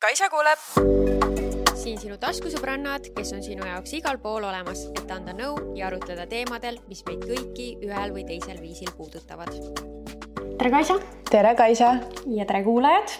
[0.00, 0.60] Kaisa kuuleb.
[1.76, 6.24] siin sinu taskusõbrannad, kes on sinu jaoks igal pool olemas, et anda nõu ja arutleda
[6.30, 9.52] teemadel, mis meid kõiki ühel või teisel viisil puudutavad.
[10.56, 10.96] tere, Kaisa.
[11.28, 11.90] tere, Kaisa.
[12.32, 13.12] ja tere, kuulajad.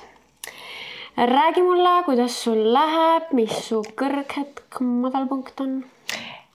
[1.35, 5.85] räägi mulle, kuidas sul läheb, mis su kõrghetk, madalpunkt on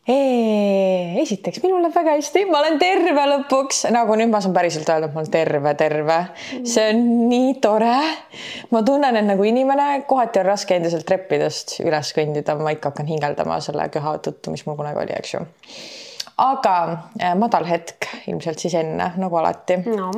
[0.06, 5.10] esiteks, minul läheb väga hästi, ma olen terve lõpuks, nagu nüüd ma saan päriselt öelda,
[5.10, 6.18] et ma olen terve, terve.
[6.62, 7.02] see on
[7.32, 7.98] nii tore.
[8.70, 13.10] ma tunnen, et nagu inimene, kohati on raske endiselt treppidest üles kõndida, ma ikka hakkan
[13.10, 15.46] hingeldama selle köha tõttu, mis mul kunagi oli, eks ju.
[16.38, 16.76] aga
[17.18, 20.12] äh, madal hetk ilmselt siis enne, nagu alati no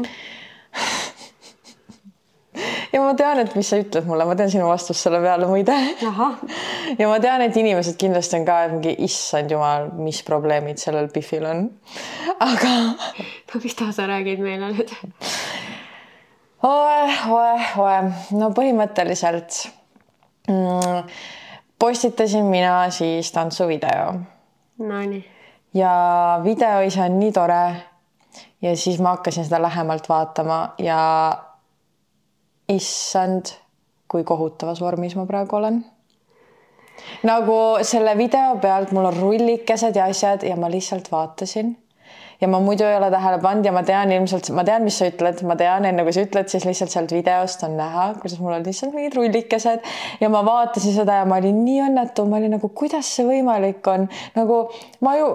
[2.98, 5.76] ja ma tean, et mis sa ütled mulle, ma tean sinu vastust selle peale muide.
[6.02, 11.46] ja ma tean, et inimesed kindlasti on ka mingi, issand jumal, mis probleemid sellel Biffil
[11.46, 11.68] on.
[12.40, 12.74] aga.
[13.54, 14.94] no mis ta sa räägid meile nüüd?
[16.66, 17.02] oe,
[17.38, 17.52] oe,
[17.84, 17.98] oe,
[18.40, 19.62] no põhimõtteliselt
[20.50, 21.18] mm,
[21.80, 24.14] postitasin mina siis tantsuvideo.
[24.88, 25.22] Nonii.
[25.78, 25.94] ja
[26.44, 27.62] video ise on nii tore.
[28.62, 30.98] ja siis ma hakkasin seda lähemalt vaatama ja
[32.72, 33.54] issand,
[34.12, 35.84] kui kohutavas vormis ma praegu olen.
[37.24, 41.76] nagu selle video pealt mul on rullikesed ja asjad ja ma lihtsalt vaatasin.
[42.42, 45.08] Ja ma muidu ei ole tähele pannud ja ma tean ilmselt, ma tean, mis sa
[45.10, 48.54] ütled, ma tean, enne kui sa ütled, siis lihtsalt sealt videost on näha, kuidas mul
[48.54, 49.88] on lihtsalt mingid rullikesed.
[50.22, 53.90] Ja ma vaatasin seda ja ma olin nii õnnetu, ma olin nagu, kuidas see võimalik
[53.90, 54.06] on,
[54.38, 54.60] nagu
[55.06, 55.32] ma ju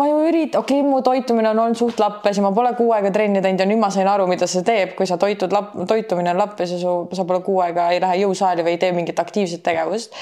[0.00, 2.94] ma ju üritan, okei okay,, mu toitumine on olnud suht lappes ja ma pole kuu
[2.96, 5.76] aega trenni teinud ja nüüd ma sain aru, mida see teeb, kui sa toitud lapp,
[5.90, 8.94] toitumine on lappes ja su, sa pole kuu aega ei lähe jõusaali või ei tee
[8.96, 10.16] mingit aktiivset tegevust.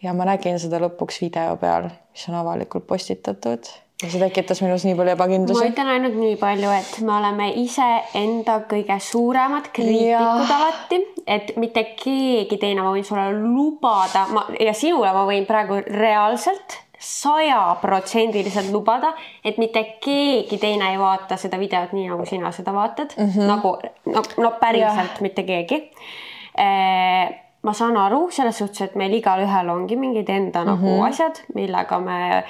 [0.00, 3.68] ja ma nägin seda lõpuks video peal, mis on avalikult postitatud
[4.00, 5.60] ja see tekitas minus nii palju ebakindlusi.
[5.60, 11.84] ma ütlen ainult nii palju, et me oleme iseenda kõige suuremad kriitikud alati, et mitte
[12.00, 19.14] keegi teine, ma võin sulle lubada, ma ja sinule ma võin praegu reaalselt sajaprotsendiliselt lubada,
[19.44, 23.46] et mitte keegi teine ei vaata seda videot nii, nagu sina seda vaatad mm, -hmm.
[23.48, 23.76] nagu
[24.12, 25.24] no, no päriselt ja.
[25.24, 25.78] mitte keegi
[26.58, 27.30] eh,
[27.62, 30.74] ma saan aru selles suhtes, et meil igalühel ongi mingid enda mm -hmm.
[30.76, 31.08] nagu mhm.
[31.08, 32.44] asjad, millega me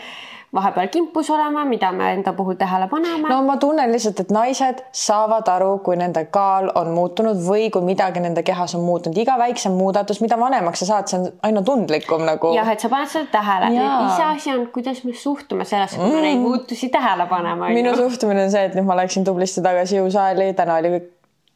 [0.55, 3.29] vahepeal kimpus olema, mida me enda puhul tähele paneme.
[3.29, 7.87] no ma tunnen lihtsalt, et naised saavad aru, kui nende kaal on muutunud või kui
[7.87, 11.63] midagi nende kehas on muutunud, iga väiksem muudatus, mida vanemaks sa saad, see on aina
[11.67, 12.51] tundlikum nagu.
[12.57, 16.27] jah, et sa paned seda tähele, iseasi on, kuidas me suhtume sellesse, kui me mm.
[16.27, 17.71] neid muutusi tähele paneme.
[17.77, 20.97] minu suhtumine on see, et nüüd ma läksin tublisti tagasi jõusaali, täna oli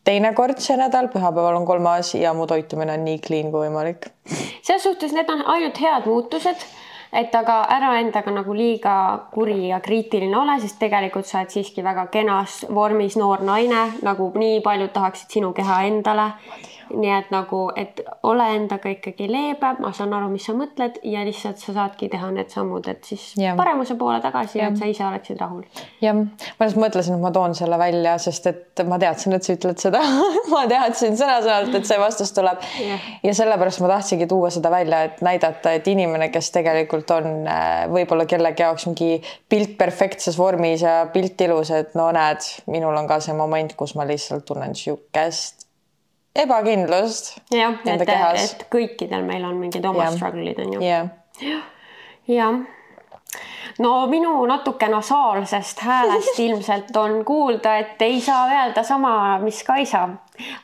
[0.06, 4.11] teine kord see nädal, pühapäeval on kolmas ja mu toitumine on nii clean kui võimalik.
[4.62, 6.66] selles suhtes need on ainult head muutused
[7.14, 8.94] et aga ära endaga nagu liiga
[9.32, 14.32] kuri ja kriitiline ole, sest tegelikult sa oled siiski väga kenas vormis noor naine, nagu
[14.34, 16.32] nii paljud tahaksid sinu keha endale
[16.92, 21.24] nii et nagu, et ole endaga ikkagi leebe, ma saan aru, mis sa mõtled ja
[21.26, 23.54] lihtsalt sa saadki teha need sammud, et siis ja.
[23.58, 25.64] paremuse poole tagasi ja et sa ise oleksid rahul.
[26.04, 29.56] jah, ma just mõtlesin, et ma toon selle välja, sest et ma teadsin, et sa
[29.56, 30.02] ütled seda
[30.54, 33.00] ma teadsin sõna-sõnalt, et see vastus tuleb ja.
[33.24, 37.84] ja sellepärast ma tahtsingi tuua seda välja, et näidata, et inimene, kes tegelikult on äh,
[37.92, 39.18] võib-olla kellegi jaoks mingi
[39.48, 43.96] pilt perfektses vormis ja pilt ilus, et no näed, minul on ka see moment, kus
[43.98, 45.63] ma lihtsalt tunnen sihukest
[46.34, 47.36] ebakindlust.
[47.54, 50.86] jah, et, et kõikidel meil on mingid oma struggle'id on ju.
[50.86, 51.12] jah.
[52.30, 52.64] jah
[53.78, 60.08] no minu natuke nasaalsest häälest ilmselt on kuulda, et ei saa öelda sama, mis Kaisa.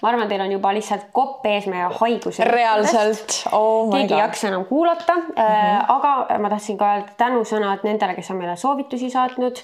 [0.02, 2.44] ma arvan, teil on juba lihtsalt kopp ees meie haiguse.
[2.44, 5.32] reaalselt oh, keegi ei jaksa enam kuulata mm.
[5.36, 5.84] -hmm.
[5.88, 9.62] aga ma tahtsin ka öelda tänusõnad nendele, kes on meile soovitusi saatnud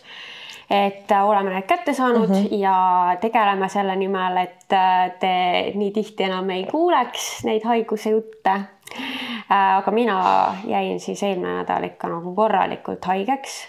[0.71, 2.55] et äh, oleme need kätte saanud mm -hmm.
[2.59, 8.51] ja tegeleme selle nimel, et äh, te nii tihti enam ei kuuleks neid haiguse jutte.
[8.51, 13.69] Äh, aga mina jäin siis eelmine nädal ikka nagu korralikult haigeks.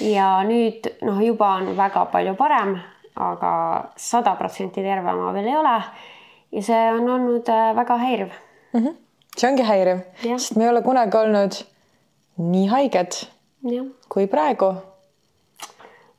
[0.00, 2.78] ja nüüd noh, juba on väga palju parem,
[3.16, 5.82] aga sada protsenti terve ma veel ei ole.
[6.52, 7.46] ja see on olnud
[7.76, 8.28] väga häiriv
[8.72, 8.80] mm.
[8.80, 8.94] -hmm.
[9.36, 11.52] see ongi häiriv, sest me ei ole kunagi olnud
[12.36, 13.12] nii haiged
[13.62, 13.84] ja.
[14.08, 14.74] kui praegu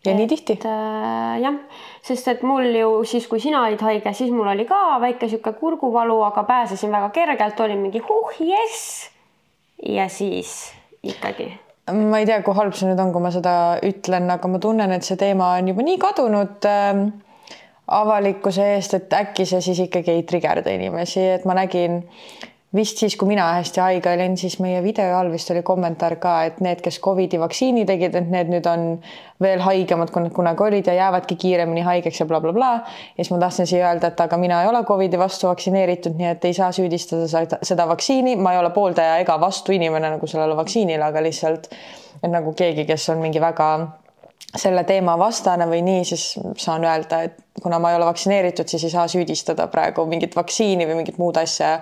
[0.06, 1.40] ja et, nii tihti äh,?
[1.44, 1.58] jah,
[2.04, 5.56] sest et mul ju siis, kui sina olid haige, siis mul oli ka väike sihuke
[5.60, 9.10] kurguvalu, aga pääsesin väga kergelt, olin mingi huh, jess.
[9.88, 10.74] ja siis
[11.04, 11.52] ikkagi.
[11.92, 14.96] ma ei tea, kui halb see nüüd on, kui ma seda ütlen, aga ma tunnen,
[14.96, 17.04] et see teema on juba nii kadunud äh,
[17.88, 22.04] avalikkuse eest, et äkki see siis ikkagi ei trigerda inimesi, et ma nägin
[22.76, 26.34] vist siis, kui mina hästi haige olin, siis meie video all vist oli kommentaar ka,
[26.50, 28.86] et need, kes Covidi vaktsiini tegid, et need nüüd on
[29.44, 33.10] veel haigemad, kui nad kunagi olid ja jäävadki kiiremini haigeks ja blablabla bla, bla.
[33.18, 36.32] ja siis ma tahtsin siia öelda, et aga mina ei ole Covidi vastu vaktsineeritud, nii
[36.34, 40.58] et ei saa süüdistada seda vaktsiini, ma ei ole pooldaja ega vastu inimene nagu sellele
[40.58, 41.70] vaktsiinile, aga lihtsalt
[42.24, 43.70] et nagu keegi, kes on mingi väga
[44.60, 46.26] selle teema vastane või nii, siis
[46.62, 50.88] saan öelda, et kuna ma ei ole vaktsineeritud, siis ei saa süüdistada praegu mingit vaktsiini
[50.90, 51.80] või mingit muud asja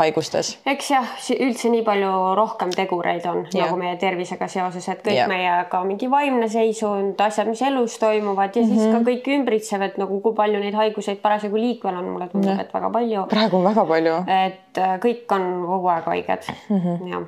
[0.00, 0.52] haigustes.
[0.66, 3.64] eks jah, üldse nii palju rohkem tegureid on ja.
[3.64, 5.26] nagu meie tervisega seoses, et kõik ja.
[5.30, 8.74] meie ka mingi vaimne seisund, asjad, mis elus toimuvad ja mm -hmm.
[8.74, 9.08] siis ka mhm.
[9.08, 12.90] kõik ümbritsev, et nagu kui palju neid haiguseid parasjagu liikvel on, mulle tundub, et väga
[12.90, 13.26] palju.
[13.30, 14.16] praegu on väga palju.
[14.26, 17.10] et äh, kõik on kogu aeg haiged mm, -hmm.
[17.10, 17.22] jah.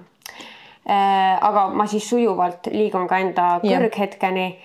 [0.91, 4.57] Äh, aga ma siis sujuvalt liigun ka enda kõrghetkeni,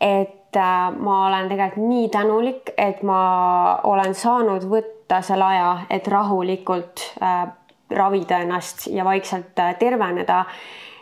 [0.00, 5.70] et äh, ma olen tegelikult nii tänulik, et ma olen saanud võtta võtta selle aja,
[5.90, 7.48] et rahulikult äh,
[7.90, 10.44] ravida ennast ja vaikselt äh, terveneda,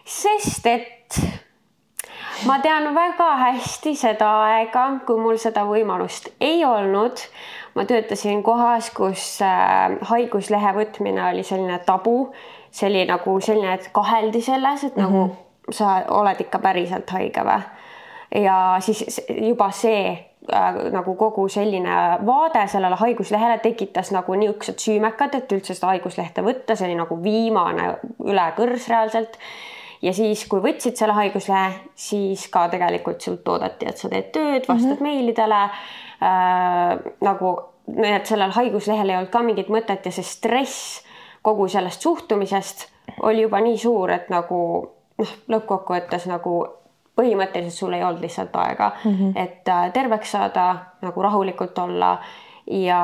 [0.05, 1.19] sest et
[2.46, 7.20] ma tean väga hästi seda aega, kui mul seda võimalust ei olnud.
[7.75, 12.32] ma töötasin kohas, kus äh, haiguslehe võtmine oli selline tabu,
[12.70, 15.12] see oli nagu selline, et kaheldi selles, et mm -hmm.
[15.12, 15.37] nagu mhm.
[15.70, 17.61] sa oled ikka päriselt haige või.
[18.34, 21.94] ja siis juba see äh, nagu kogu selline
[22.26, 27.18] vaade sellele haiguslehele tekitas nagu niisugused süümekad, et üldse seda haiguslehte võtta, see oli nagu
[27.22, 27.88] viimane
[28.24, 29.38] ülekõrs reaalselt.
[30.02, 34.68] ja siis, kui võtsid selle haiguslehe, siis ka tegelikult sult oodati, et sa teed tööd,
[34.68, 35.02] vastad mm -hmm.
[35.02, 36.98] meilidele äh,.
[37.20, 37.56] nagu
[38.04, 41.02] et sellel haiguslehel ei olnud ka mingit mõtet ja see stress
[41.42, 42.88] kogu sellest suhtumisest
[43.22, 44.58] oli juba nii suur, et nagu
[45.18, 46.60] noh, lõppkokkuvõttes nagu
[47.18, 49.32] põhimõtteliselt sul ei olnud lihtsalt aega mm, -hmm.
[49.36, 50.68] et äh, terveks saada,
[51.02, 52.16] nagu rahulikult olla
[52.66, 53.02] ja,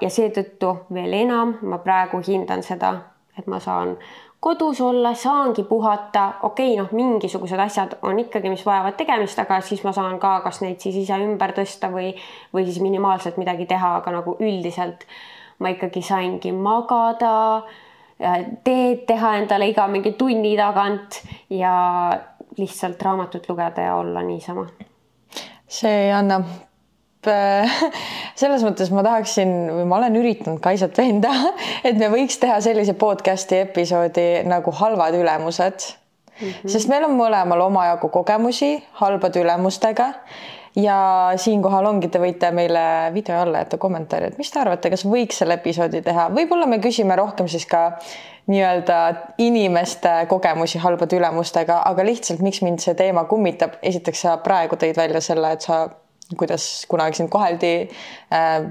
[0.00, 2.94] ja seetõttu veel enam ma praegu hindan seda,
[3.38, 3.96] et ma saan
[4.42, 9.60] kodus olla, saangi puhata, okei okay,, noh, mingisugused asjad on ikkagi, mis vajavad tegemist, aga
[9.62, 12.10] siis ma saan ka, kas neid siis ise ümber tõsta või,
[12.54, 15.06] või siis minimaalselt midagi teha, aga nagu üldiselt
[15.62, 17.62] ma ikkagi saingi magada,
[18.66, 21.20] teed teha endale iga mingi tunni tagant
[21.50, 21.74] ja
[22.58, 24.66] lihtsalt raamatut lugeda ja olla niisama.
[25.72, 26.44] see annab
[27.26, 27.82] äh,
[28.40, 31.32] selles mõttes ma tahaksin või ma olen üritanud Kaisat veenda,
[31.84, 35.86] et me võiks teha sellise podcast'i episoodi nagu halvad ülemused
[36.40, 36.48] mm.
[36.48, 36.68] -hmm.
[36.68, 40.12] sest meil on mõlemal omajagu kogemusi halbade ülemustega
[40.76, 45.04] ja siinkohal ongi, te võite meile video alla jätta kommentaari, et mis te arvate, kas
[45.04, 47.90] võiks selle episoodi teha, võib-olla me küsime rohkem siis ka
[48.46, 54.78] nii-öelda inimeste kogemusi halbade ülemustega, aga lihtsalt, miks mind see teema kummitab, esiteks sa praegu
[54.78, 55.84] tõid välja selle, et sa,
[56.38, 57.72] kuidas kunagi sind koheldi
[58.34, 58.66] äh,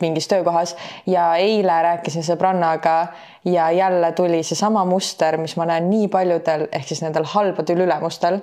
[0.00, 0.76] mingis töökohas.
[1.06, 3.12] Ja eile rääkisin sõbrannaga
[3.44, 8.40] ja jälle tuli seesama muster, mis ma näen nii paljudel ehk siis nendel halbadel ülemustel,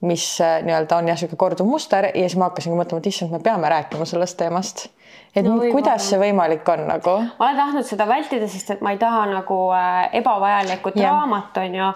[0.00, 2.10] mis äh, nii-öelda on jah, niisugune korduv muster.
[2.14, 4.88] Ja siis ma hakkasingi mõtlema, et issand, me peame rääkima sellest teemast
[5.36, 7.16] et no, kuidas see võimalik on nagu?
[7.38, 11.80] ma olen tahtnud seda vältida, sest et ma ei taha nagu äh, ebavajalikku draamat on
[11.80, 11.90] ju,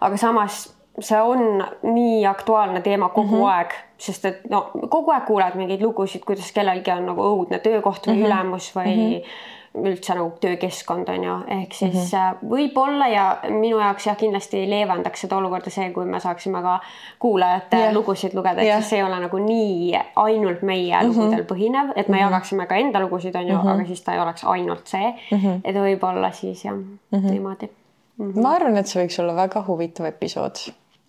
[0.00, 0.64] aga samas
[0.98, 3.52] see on nii aktuaalne teema kogu mm -hmm.
[3.58, 8.06] aeg, sest et no kogu aeg kuuled mingeid lugusid, kuidas kellelgi on nagu õudne töökoht
[8.06, 8.26] või mm -hmm.
[8.26, 12.48] ülemus või mm -hmm üldse nagu töökeskkond on ju, ehk siis mm -hmm.
[12.50, 16.80] võib-olla ja minu jaoks jah, kindlasti leevendaks seda olukorda see, kui me saaksime ka
[17.18, 17.94] kuulajate yeah.
[17.94, 18.80] lugusid lugeda, et yeah.
[18.80, 21.08] siis see ei ole nagu nii ainult meie mm -hmm.
[21.08, 22.24] lugudel põhinev, et me mm -hmm.
[22.26, 23.74] jagaksime ka enda lugusid, on ju mm, -hmm.
[23.74, 25.60] aga siis ta ei oleks ainult see mm, -hmm.
[25.64, 27.30] et võib-olla siis jah mm -hmm.
[27.30, 27.70] niimoodi
[28.18, 28.32] mm.
[28.32, 28.42] -hmm.
[28.42, 30.56] ma arvan, et see võiks olla väga huvitav episood.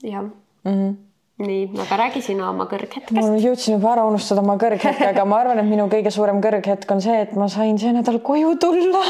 [0.04, 0.32] jah mm
[0.64, 1.09] -hmm
[1.40, 3.16] nii, aga räägi sina oma kõrghetkest.
[3.16, 6.96] ma jõudsin juba ära unustada oma kõrghetke, aga ma arvan, et minu kõige suurem kõrghetk
[6.96, 9.04] on see, et ma sain see nädal koju tulla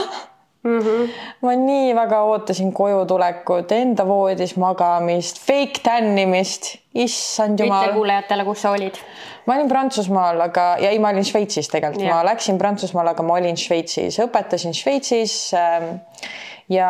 [0.63, 0.79] mm.
[0.79, 1.07] -hmm.
[1.41, 7.83] ma nii väga ootasin koju tulekut, enda voodis magamist, fake tännimist, issand jumal.
[7.83, 9.01] ütle kuulajatele, kus sa olid?
[9.45, 13.39] ma olin Prantsusmaal, aga ja ei, ma olin Šveitsis tegelikult, ma läksin Prantsusmaal, aga ma
[13.41, 15.89] olin Šveitsis, õpetasin Šveitsis äh,
[16.69, 16.89] ja,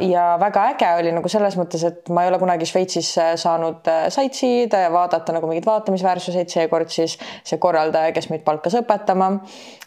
[0.00, 3.88] ja väga äge oli nagu selles mõttes, et ma ei ole kunagi Šveitsis äh, saanud
[3.90, 9.32] äh, sightsee'ida ja vaadata nagu mingeid vaatamisväärsuseid, seekord siis see korraldaja, kes meid palkas õpetama,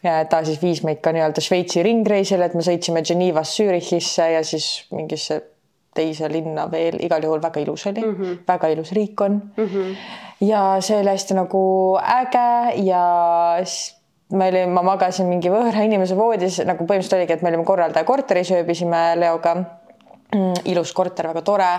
[0.02, 4.88] ta siis viis meid ka nii-öelda Šveitsi ringreisile, et me sõitsime Genevast Zürichisse ja siis
[4.96, 5.42] mingisse
[5.96, 8.38] teise linna veel, igal juhul väga ilus oli mm, -hmm.
[8.48, 9.66] väga ilus riik on mm.
[9.66, 9.96] -hmm.
[10.48, 11.64] ja see oli hästi nagu
[12.00, 13.04] äge ja
[14.32, 18.08] me olime, ma magasin mingi võõra inimese voodis, nagu põhimõtteliselt oligi, et me olime korraldaja
[18.08, 20.64] korteris, ööbisime Leoga mm,.
[20.72, 21.70] ilus korter, väga tore,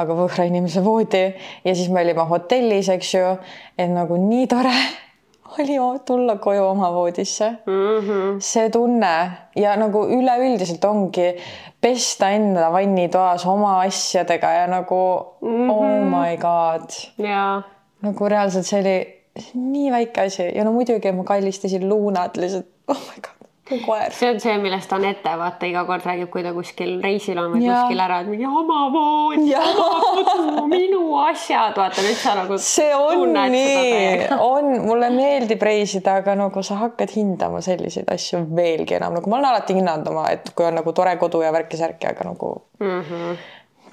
[0.00, 1.24] aga võõra inimese voodi
[1.64, 3.32] ja siis me olime hotellis, eks ju,
[3.78, 4.74] et nagu nii tore
[5.58, 7.98] oli tulla koju oma voodisse mm.
[8.00, 8.40] -hmm.
[8.40, 11.34] see tunne ja nagu üleüldiselt ongi
[11.80, 15.70] pesta enda vannitoas oma asjadega ja nagu mm -hmm.
[15.70, 17.62] oh my god ja
[18.02, 19.13] nagu reaalselt see oli
[19.54, 24.12] nii väike asi ja no muidugi ma kallistasin luunad lihtsalt oh my god kui koer
[24.12, 27.62] see on see, millest Anette vaata iga kord räägib, kui ta kuskil reisil on või
[27.64, 27.78] Jaa.
[27.80, 29.70] kuskil ära, et mingi oma voodi, Jaa.
[29.72, 32.58] oma kodu, minu asjad, vaata nüüd sa nagu.
[32.60, 38.98] see on nii, on, mulle meeldib reisida, aga nagu sa hakkad hindama selliseid asju veelgi
[38.98, 42.10] enam, nagu ma olen alati hinnanud oma, et kui on nagu tore kodu ja värki-särki,
[42.12, 43.00] aga nagu mm.
[43.00, 43.44] -hmm.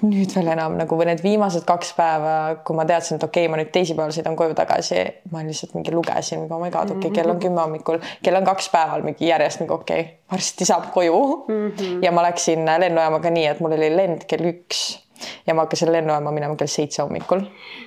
[0.02, 2.34] Nüüd veel enam nagu või need viimased kaks päeva,
[2.66, 5.94] kui ma teadsin, et okei okay,, ma nüüd teisipäeval sõidan koju tagasi, ma lihtsalt mingi
[5.94, 9.30] lugesin, oh my god, okei okay,, kell on kümme hommikul, kell on kaks päeval mingi
[9.30, 11.70] järjest nagu okei okay,, varsti saab koju mm.
[11.70, 12.02] -hmm.
[12.04, 14.84] ja ma läksin lennujaamaga nii, et mul oli lend kell üks
[15.46, 17.40] ja ma hakkasin lennujaama minema kell seitse hommikul.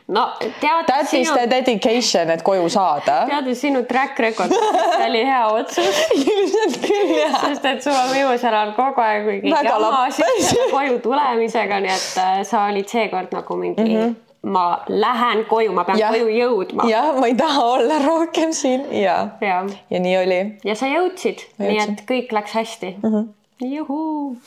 [0.07, 3.21] no tead That is sinu the, dedication, et koju saada.
[3.31, 7.39] teades sinu track record, see oli hea otsus, ilmselt küll jah.
[7.47, 10.21] sest et sul on viimasel ajal kogu aeg mingi lappes.
[10.49, 14.15] selle koju tulemisega, nii et äh, sa olid seekord nagu mingi mm, -hmm.
[14.55, 16.13] ma lähen koju, ma pean Jah.
[16.13, 16.89] koju jõudma.
[16.89, 20.41] jah, ma ei taha olla rohkem siin ja, ja, ja nii oli.
[20.63, 23.09] ja sa jõudsid, nii et kõik läks hästi mm.
[23.09, 23.73] -hmm.
[23.75, 24.37] juhuu.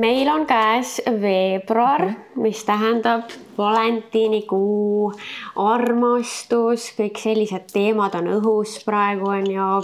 [0.00, 2.42] Meil on käes veebruar mm, -hmm.
[2.42, 5.12] mis tähendab valentiinikuu,
[5.56, 9.82] armastus, kõik sellised teemad on õhus praegu on ju.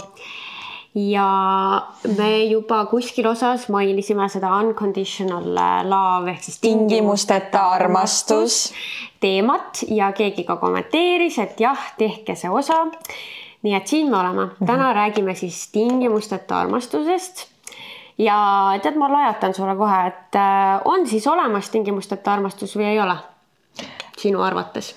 [0.95, 1.81] ja
[2.17, 5.45] me juba kuskil osas mainisime seda unconditional
[5.89, 8.73] love ehk siis tingimusteta armastus.
[9.19, 12.87] teemat ja keegi ka kommenteeris, et jah, tehke see osa.
[13.61, 17.58] nii et siin me oleme, täna räägime siis tingimusteta armastusest.
[18.19, 18.37] Ja
[18.83, 23.17] tead, ma lajatan sulle kohe, et äh, on siis olemas tingimusteta armastus või ei ole?
[24.19, 24.95] sinu arvates?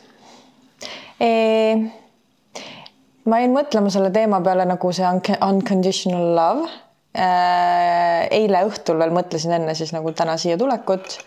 [3.24, 6.70] ma jäin mõtlema selle teema peale nagu see unc- unconditional love.
[7.14, 11.18] eile õhtul veel mõtlesin enne siis nagu täna siia tulekut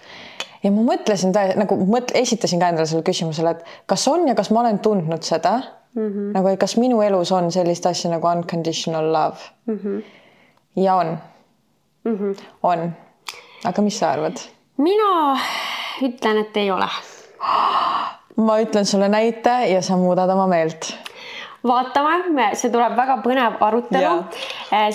[0.66, 4.50] ja ma mõtlesin nagu mõt-, esitasin ka endale selle küsimusele, et kas on ja kas
[4.52, 6.34] ma olen tundnud seda mm -hmm.
[6.34, 9.80] nagu, et kas minu elus on sellist asja nagu unconditional love mm.
[9.80, 10.04] -hmm.
[10.76, 11.18] ja on
[12.06, 12.36] mm, -hmm.
[12.64, 12.94] on.
[13.66, 14.38] aga mis sa arvad?
[14.78, 15.38] mina
[16.02, 16.90] ütlen, et ei ole
[18.36, 20.94] ma ütlen sulle näite ja sa muudad oma meelt.
[21.66, 24.24] vaatame, see tuleb väga põnev arutelu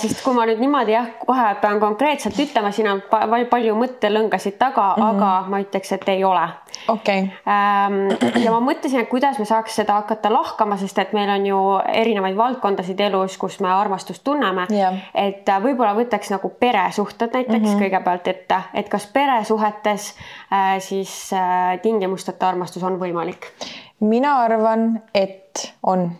[0.01, 4.59] sest kui ma nüüd niimoodi jah, kohe pean konkreetselt ütlema, siin on pa- palju mõttelõngasid
[4.59, 5.17] taga mm, -hmm.
[5.17, 6.47] aga ma ütleks, et ei ole
[6.89, 8.11] okei okay., Ähm,
[8.45, 11.59] ja ma mõtlesin, et kuidas me saaks seda hakata lahkama, sest et meil on ju
[11.93, 14.95] erinevaid valdkondasid elus, kus me armastust tunneme Jah.
[15.15, 17.83] et äh, võib-olla võtaks nagu peresuhted näiteks mm -hmm.
[17.83, 20.15] kõigepealt ette, et kas peresuhetes
[20.53, 23.53] äh, siis äh, tingimusteta armastus on võimalik
[24.01, 26.11] mina arvan, et on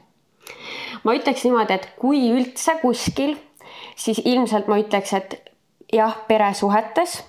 [1.05, 3.37] ma ütleks niimoodi, et kui üldse kuskil,
[4.01, 5.35] siis ilmselt ma ütleks, et
[5.93, 7.21] jah, peresuhetes.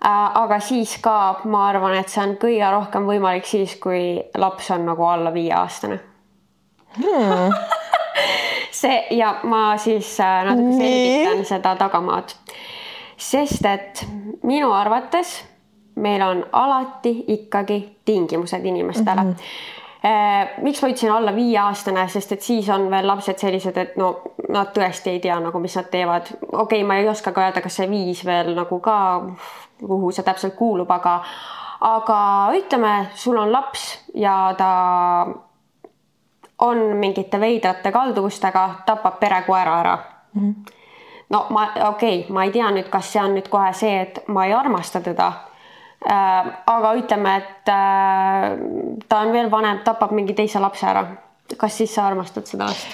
[0.00, 4.84] aga siis ka ma arvan, et see on kõige rohkem võimalik siis, kui laps on
[4.86, 5.96] nagu alla viieaastane
[7.00, 7.56] hmm.
[8.80, 12.36] see ja ma siis äh, natuke selgitan seda tagamaad,
[13.16, 14.04] sest et
[14.46, 15.40] minu arvates
[15.98, 19.34] meil on alati ikkagi tingimused inimestele mm.
[19.34, 19.77] -hmm
[20.62, 24.12] miks ma ütlesin alla viieaastane, sest et siis on veel lapsed sellised, et no
[24.48, 26.30] nad tõesti ei tea nagu, mis nad teevad.
[26.52, 28.98] okei okay,, ma ei oska ka öelda, kas see viis veel nagu ka,
[29.80, 31.18] kuhu see täpselt kuulub, aga,
[31.88, 32.20] aga
[32.58, 34.70] ütleme, sul on laps ja ta
[36.58, 39.98] on mingite veidrate kalduvustega, tapab perekoera ära
[40.32, 40.40] mm.
[40.42, 40.72] -hmm.
[41.30, 44.24] no ma, okei okay,, ma ei tea nüüd, kas see on nüüd kohe see, et
[44.28, 45.47] ma ei armasta teda äh,.
[46.06, 51.06] Aga ütleme, et äh, ta on veel vanem, tapab mingi teise lapse ära.
[51.56, 52.86] kas siis sa armastad seda last?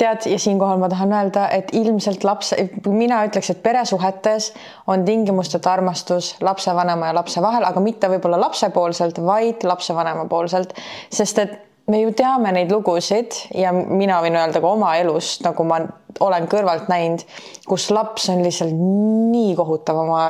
[0.00, 2.54] tead, ja siinkohal ma tahan öelda, et ilmselt laps,
[2.86, 4.52] mina ütleks, et peresuhetes
[4.88, 10.72] on tingimusteta armastus lapsevanema ja lapse vahel, aga mitte võib-olla lapsepoolselt, vaid lapsevanema poolselt,
[11.12, 11.58] sest et
[11.90, 15.82] me ju teame neid lugusid ja mina võin öelda ka oma elust, nagu ma
[16.20, 17.24] olen kõrvalt näinud,
[17.68, 20.28] kus laps on lihtsalt nii kohutav oma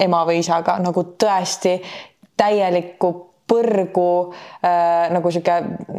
[0.00, 1.76] ema või isaga nagu tõesti
[2.40, 3.10] täielikku
[3.50, 4.10] põrgu
[4.62, 5.56] äh, nagu sihuke,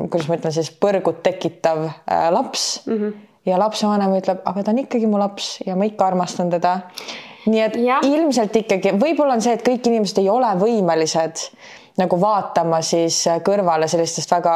[0.08, 2.96] kuidas ma ütlen siis põrgut tekitav äh, laps mm.
[2.96, 3.28] -hmm.
[3.50, 6.80] ja lapsevanem ütleb, aga ta on ikkagi mu laps ja ma ikka armastan teda.
[7.46, 8.00] nii et ja.
[8.06, 11.48] ilmselt ikkagi, võib-olla on see, et kõik inimesed ei ole võimelised
[11.98, 14.54] nagu vaatama siis kõrvale sellistest väga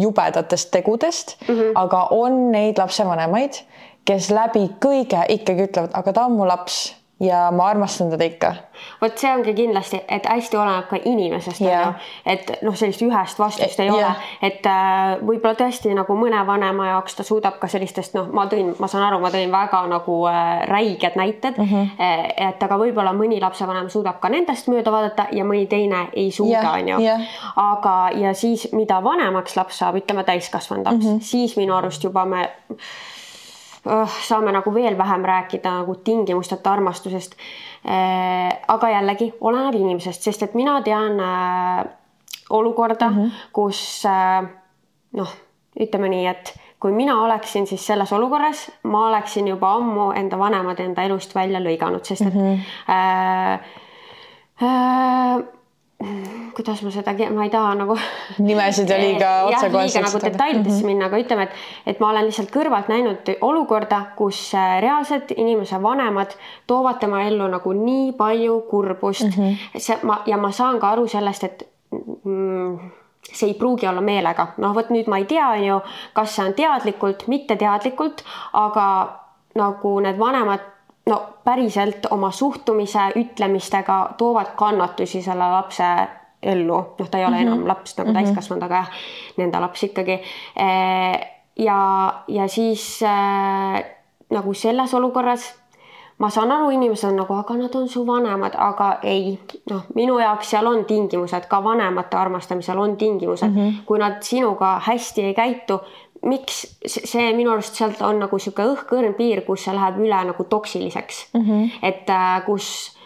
[0.00, 1.72] jubedatest tegudest mm, -hmm.
[1.74, 3.58] aga on neid lapsevanemaid,
[4.04, 8.54] kes läbi kõige ikkagi ütlevad, aga ta on mu laps ja ma armastan teda ikka.
[9.02, 11.80] vot see ongi kindlasti, et hästi oleneb ka inimesest Jaa.
[11.80, 11.92] onju,
[12.26, 13.94] et noh, sellist ühest vastust ei Jah.
[13.94, 14.08] ole,
[14.42, 18.74] et äh, võib-olla tõesti nagu mõne vanema jaoks ta suudab ka sellistest noh, ma tõin,
[18.82, 21.70] ma saan aru, ma tõin väga nagu äh, räiged näited mm.
[21.70, 22.04] -hmm.
[22.50, 26.72] et aga võib-olla mõni lapsevanem suudab ka nendest mööda vaadata ja mõni teine ei suuda,
[26.72, 26.98] onju.
[27.56, 31.20] aga, ja siis, mida vanemaks laps saab, ütleme täiskasvanud laps mm, -hmm.
[31.20, 32.48] siis minu arust juba me
[33.84, 37.34] saame nagu veel vähem rääkida nagu tingimusteta armastusest.
[38.68, 41.84] aga jällegi oleneb inimesest, sest et mina tean äh,
[42.50, 43.30] olukorda mm, -hmm.
[43.52, 44.48] kus äh,
[45.12, 45.34] noh,
[45.80, 50.80] ütleme nii, et kui mina oleksin siis selles olukorras, ma oleksin juba ammu enda vanemad
[50.80, 52.58] enda elust välja lõiganud, sest et mm -hmm.
[52.92, 53.52] äh,
[54.62, 55.44] äh,
[56.54, 57.94] kuidas ma seda, ma ei taha nagu
[58.38, 60.86] nimesid ja liiga otsekoheselt nagu detailidesse Mhm.
[60.86, 61.50] minna, aga ütleme, et,
[61.86, 66.34] et ma olen lihtsalt kõrvalt näinud olukorda, kus äh, reaalselt inimese vanemad
[66.66, 69.42] toovad tema ellu nagu nii palju kurbust mm.
[69.44, 69.78] Mhm.
[69.78, 71.66] see ma ja ma saan ka aru sellest, et
[72.24, 72.78] mm,
[73.32, 75.80] see ei pruugi olla meelega, noh, vot nüüd ma ei tea, on ju,
[76.12, 78.86] kas see on teadlikult, mitteteadlikult, aga
[79.54, 80.60] nagu need vanemad
[81.06, 85.84] no päriselt oma suhtumise, ütlemistega toovad kannatusi selle lapse
[86.42, 87.46] ellu, noh, ta ei ole mm -hmm.
[87.46, 88.24] enam laps nagu mm -hmm.
[88.24, 88.90] täiskasvanud, aga jah,
[89.36, 90.20] nende laps ikkagi.
[91.56, 93.00] ja, ja siis
[94.30, 95.64] nagu selles olukorras
[96.18, 99.38] ma saan aru, inimesed on nagu, aga nad on su vanemad, aga ei,
[99.70, 103.84] noh, minu jaoks seal on tingimused, ka vanemate armastamisel on tingimused mm, -hmm.
[103.86, 105.80] kui nad sinuga hästi ei käitu,
[106.24, 110.44] miks see- minu arust sealt on nagu sihuke õhkõrn piir, kus see läheb üle nagu
[110.44, 111.70] toksiliseks mm, -hmm.
[111.82, 112.96] et äh, kus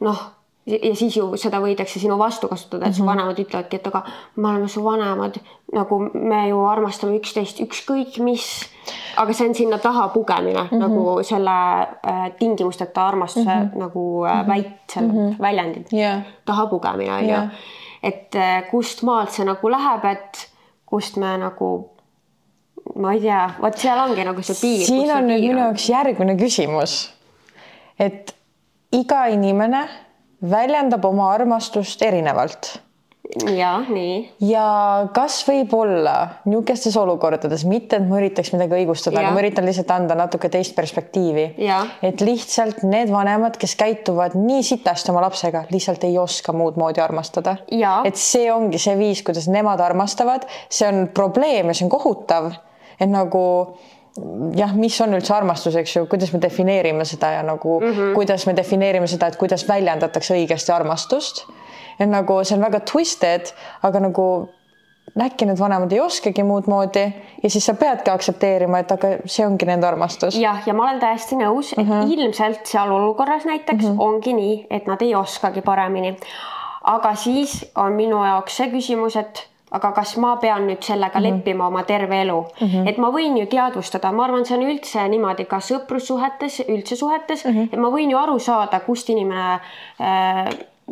[0.00, 0.20] noh,
[0.66, 4.02] ja siis ju seda võidakse sinu vastu kasutada, et su vanemad ütlevadki, et aga
[4.36, 5.38] me oleme su vanemad,
[5.74, 8.46] nagu me ju armastame üksteist ükskõik mis,
[9.20, 10.82] aga see on sinna taha pugemine mm -hmm.
[10.84, 13.78] nagu selle äh, tingimusteta armastuse mm -hmm.
[13.78, 15.40] nagu äh, väit, selle mm -hmm.
[15.40, 16.22] väljendid Jah.
[16.44, 17.48] taha pugemine on ju Jah..
[18.02, 20.50] et äh, kust maalt see nagu läheb, et
[20.86, 21.90] kust me nagu
[22.96, 24.84] ma ei tea, vot seal ongi nagu see piir.
[24.86, 27.00] siin on nüüd minu jaoks järgmine küsimus.
[27.98, 28.34] et
[28.92, 29.86] iga inimene
[30.40, 32.78] väljendab oma armastust erinevalt
[33.56, 34.64] ja nii ja
[35.14, 36.14] kas võib olla
[36.48, 40.74] niisugustes olukordades, mitte et ma üritaks midagi õigustada, aga ma üritan lihtsalt anda natuke teist
[40.76, 41.46] perspektiivi.
[42.06, 47.02] Et lihtsalt need vanemad, kes käituvad nii sitasti oma lapsega, lihtsalt ei oska muud moodi
[47.04, 47.58] armastada.
[48.08, 52.50] Et see ongi see viis, kuidas nemad armastavad, see on probleem ja see on kohutav,
[53.00, 53.42] et nagu
[54.56, 58.14] jah, mis on üldse armastus, eks ju, kuidas me defineerime seda ja nagu mm -hmm.
[58.14, 61.46] kuidas me defineerime seda, et kuidas väljendatakse õigesti armastust.
[62.00, 64.48] et nagu see on väga twisted, aga nagu
[65.18, 67.02] äkki need vanemad ei oskagi muud moodi
[67.42, 70.36] ja siis sa peadki aktsepteerima, et aga see ongi nende armastus.
[70.38, 72.12] jah, ja ma olen täiesti nõus, et mm -hmm.
[72.12, 74.02] ilmselt seal olukorras näiteks mm -hmm.
[74.02, 76.16] ongi nii, et nad ei oskagi paremini.
[76.84, 81.24] aga siis on minu jaoks see küsimus, et aga kas ma pean nüüd sellega mm
[81.24, 81.36] -hmm.
[81.36, 82.88] leppima oma terve elu mm, -hmm.
[82.88, 87.44] et ma võin ju teadvustada, ma arvan, see on üldse niimoodi ka sõprussuhetes, üldse suhetes
[87.44, 87.68] mm, -hmm.
[87.72, 89.60] et ma võin ju aru saada, kust inimene
[90.00, 90.48] äh,,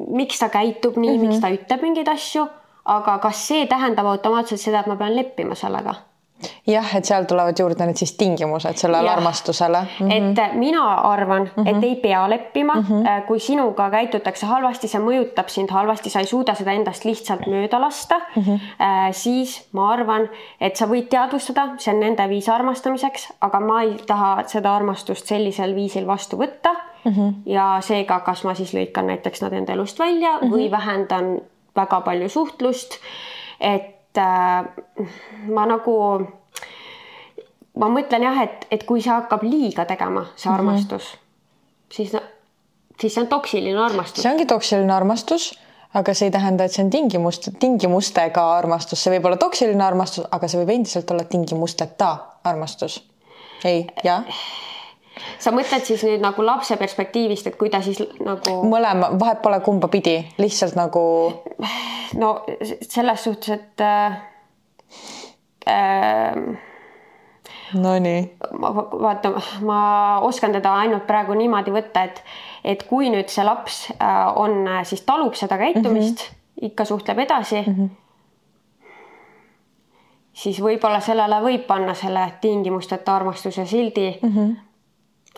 [0.08, 1.28] miks ta käitub nii mm, -hmm.
[1.28, 2.46] miks ta ütleb mingeid asju,
[2.84, 5.94] aga kas see tähendab automaatselt seda, et ma pean leppima sellega?
[6.66, 10.08] Jah, et seal tulevad juurde need siis tingimused sellele armastusele mm.
[10.08, 10.12] -hmm.
[10.30, 11.76] et äh, mina arvan mm, -hmm.
[11.76, 13.26] et ei pea leppima mm, -hmm.
[13.26, 17.80] kui sinuga käitutakse halvasti, see mõjutab sind halvasti, sa ei suuda seda endast lihtsalt mööda
[17.80, 19.12] lasta mm, -hmm.
[19.12, 20.28] siis ma arvan,
[20.60, 25.26] et sa võid teadvustada, see on nende viis armastamiseks, aga ma ei taha seda armastust
[25.26, 26.74] sellisel viisil vastu võtta
[27.04, 27.12] mm.
[27.12, 27.34] -hmm.
[27.46, 30.52] ja seega, kas ma siis lõikan näiteks nad enda elust välja mm -hmm.
[30.52, 31.40] või vähendan
[31.76, 32.98] väga palju suhtlust,
[33.60, 33.97] et
[35.48, 35.94] ma nagu
[37.78, 41.94] ma mõtlen jah, et, et kui see hakkab liiga tegema, see armastus mm, -hmm.
[41.94, 42.20] siis no,
[43.00, 44.22] siis see on toksiline armastus.
[44.22, 45.50] see ongi toksiline armastus,
[45.94, 50.26] aga see ei tähenda, et see on tingimust, tingimustega armastus, see võib olla toksiline armastus,
[50.30, 53.02] aga see võib endiselt olla tingimusteta armastus.
[53.64, 54.24] ei, jah,
[55.38, 59.60] sa mõtled siis nüüd nagu lapse perspektiivist, et kui ta siis nagu mõlema, vahet pole
[59.64, 61.04] kumba pidi, lihtsalt nagu
[62.18, 62.32] no
[62.80, 64.18] selles suhtes, et äh,
[65.68, 66.58] äh,
[67.74, 69.32] nonii, ma vaata,
[69.66, 69.80] ma
[70.24, 72.22] oskan teda ainult praegu niimoodi võtta, et,
[72.64, 76.68] et kui nüüd see laps äh, on, äh, siis talub seda käitumist mm, -hmm.
[76.70, 77.88] ikka suhtleb edasi mm, -hmm.
[80.32, 84.28] siis võib-olla sellele võib panna selle tingimusteta armastuse sildi mm.
[84.28, 84.56] -hmm.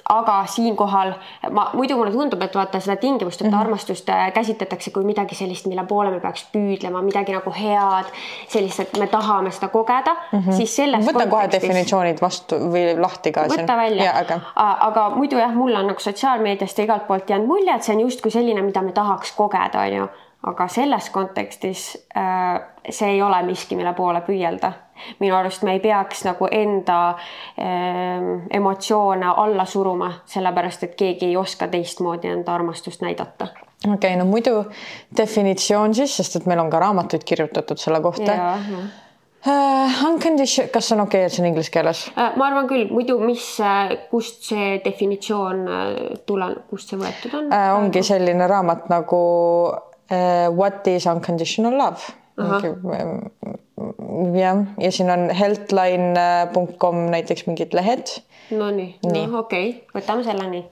[0.08, 1.12] Aga siinkohal
[1.50, 3.60] ma, muidu mulle tundub, et vaata seda tingimusteta mm -hmm.
[3.60, 8.12] armastust äh, käsitletakse kui midagi sellist, mille poole me peaks püüdlema, midagi nagu head,
[8.48, 10.52] sellist, et me tahame seda kogeda mm, -hmm.
[10.52, 13.46] siis selles võta kohe definitsioonid vastu või lahti ka.
[13.56, 14.40] võta välja, aga...
[14.80, 18.00] aga muidu jah, mulle on nagu sotsiaalmeediast ja igalt poolt jäänud mulje, et see on
[18.00, 20.08] justkui selline, mida me tahaks kogeda, onju
[20.46, 24.72] aga selles kontekstis äh, see ei ole miski, mille poole püüelda.
[25.20, 31.36] minu arust me ei peaks nagu enda äh, emotsioone alla suruma, sellepärast et keegi ei
[31.36, 33.48] oska teistmoodi enda armastust näidata.
[33.84, 34.64] okei okay,, no muidu
[35.16, 38.40] definitsioon siis, sest et meil on ka raamatuid kirjutatud selle kohta.
[39.40, 42.34] Uh, uncondition, kas on okei okay,, et see on inglise keeles uh,?
[42.36, 45.62] ma arvan küll, muidu mis, äh, kust see definitsioon
[46.28, 47.70] tule-, kust see võetud on uh,?
[47.78, 49.22] ongi selline raamat nagu
[50.10, 52.12] uh, What is unconditional love?
[54.34, 58.20] jah, ja siin on healthline.com näiteks mingid lehed.
[58.50, 60.64] Nonii, no okei okay., võtame selle nii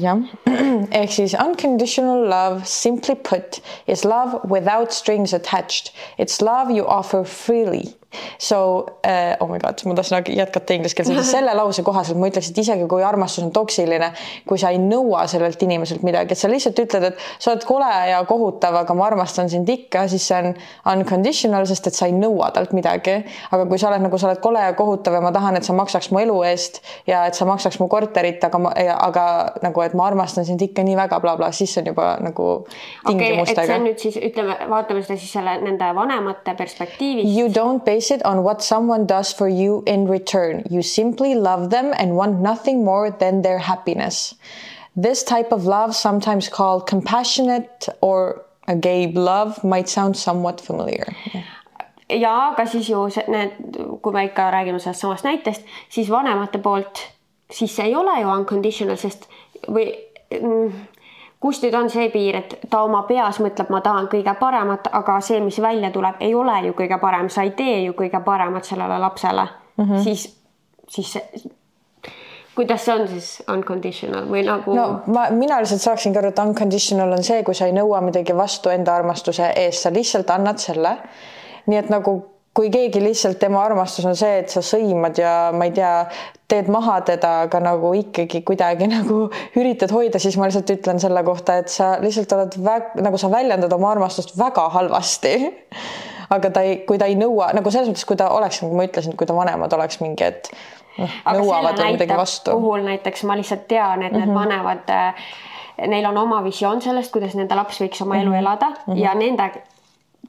[0.00, 0.20] jah,
[1.00, 5.92] ehk siis unconditional love, simply put, is love without strings attached.
[6.18, 7.96] It's love you offer freely
[8.38, 12.50] So uh, oh my god, ma tahtsin jätkata inglise keeles, selle lause kohaselt ma ütleks,
[12.50, 14.10] et isegi kui armastus on toksiline,
[14.48, 17.90] kui sa ei nõua sellelt inimeselt midagi, et sa lihtsalt ütled, et sa oled kole
[18.10, 20.50] ja kohutav, aga ma armastan sind ikka, siis see on
[20.94, 23.20] unconditional, sest et sa ei nõua talt midagi.
[23.50, 25.76] aga kui sa oled nagu, sa oled kole ja kohutav ja ma tahan, et sa
[25.76, 29.26] maksaks mu elu eest ja et sa maksaks mu korterit, aga ma, aga
[29.62, 32.48] nagu, et ma armastan sind ikka nii väga blablabla bla, siis on juba nagu
[33.06, 33.52] tingimustega okay,.
[33.52, 37.30] et see on nüüd siis ütleme, vaatame seda siis selle nende vanemate perspektiivist.
[37.36, 40.64] You don't pay base it on what someone does for you in return.
[40.70, 44.34] You simply love them and want nothing more than their happiness.
[44.96, 51.06] This type of love, sometimes called compassionate or agape love, might sound somewhat familiar.
[51.34, 51.44] Yeah.
[52.10, 56.58] ja aga siis ju see, need, kui me ikka räägime sellest samast näitest, siis vanemate
[56.58, 57.04] poolt,
[57.52, 59.28] siis see ei ole ju unconditional, sest
[59.68, 59.92] või
[60.40, 60.72] mm,
[61.40, 65.20] kus nüüd on see piir, et ta oma peas mõtleb, ma tahan kõige paremat, aga
[65.24, 68.68] see, mis välja tuleb, ei ole ju kõige parem, sa ei tee ju kõige paremat
[68.68, 70.02] sellele lapsele mm, -hmm.
[70.04, 70.26] siis,
[70.88, 71.16] siis
[72.54, 74.74] kuidas see on siis unconditional või nagu?
[74.76, 78.02] no ma, mina lihtsalt saaksin ka aru, et unconditional on see, kui sa ei nõua
[78.04, 80.96] midagi vastu enda armastuse eest, sa lihtsalt annad selle.
[81.66, 82.16] nii et nagu
[82.56, 85.92] kui keegi lihtsalt tema armastus on see, et sa sõimad ja ma ei tea,
[86.50, 89.22] teed maha teda, aga nagu ikkagi kuidagi nagu
[89.58, 93.30] üritad hoida, siis ma lihtsalt ütlen selle kohta, et sa lihtsalt oled väga, nagu sa
[93.32, 95.36] väljendad oma armastust väga halvasti.
[96.34, 98.86] aga ta ei, kui ta ei nõua nagu selles mõttes, kui ta oleks, nagu ma
[98.86, 100.50] ütlesin, kui ta vanemad oleks mingi, et
[100.98, 102.54] noh, nõuavad midagi vastu.
[102.54, 104.20] puhul näiteks ma lihtsalt tean, et mm -hmm.
[104.20, 104.38] need mhm.
[104.38, 105.24] vanemad äh,
[105.90, 108.38] neil on oma visioon sellest, kuidas nende laps võiks oma elu mhm.
[108.38, 109.02] elada mm -hmm.
[109.02, 109.50] ja nende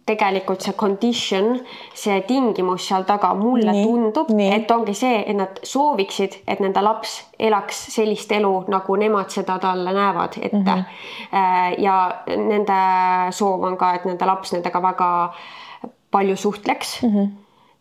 [0.06, 1.60] tegelikult see condition,
[1.94, 6.82] see tingimus seal taga, mulle nii, tundub, et ongi see, et nad sooviksid, et nende
[6.84, 10.66] laps elaks sellist elu, nagu nemad seda talle näevad ette mm.
[10.66, 11.82] -hmm.
[11.84, 12.80] ja nende
[13.32, 15.10] soov on ka, et nende laps nendega väga
[16.12, 17.10] palju suhtleks mm.
[17.10, 17.28] -hmm.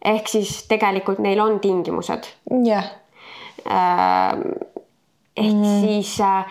[0.04, 2.28] ehk siis tegelikult neil on tingimused.
[2.50, 2.84] jah
[3.66, 4.36] yeah..
[5.36, 5.80] ehk mm -hmm.
[5.80, 6.44] siis äh,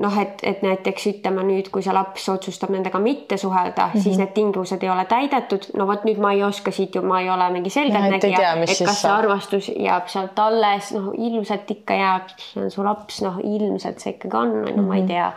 [0.00, 4.02] noh, et, et näiteks ütleme nüüd, kui see laps otsustab nendega mitte suhelda mm, -hmm.
[4.04, 5.68] siis need tingimused ei ole täidetud.
[5.76, 8.86] no vot nüüd ma ei oska siit ju, ma ei ole mingi selgeltnägija, et, et
[8.86, 13.38] kas see armastus jääb sealt alles, noh ilmselt ikka jääb, see on su laps, noh
[13.44, 14.88] ilmselt see ikkagi on, mm -hmm.
[14.88, 15.08] ma ei mhm.
[15.12, 15.32] tea.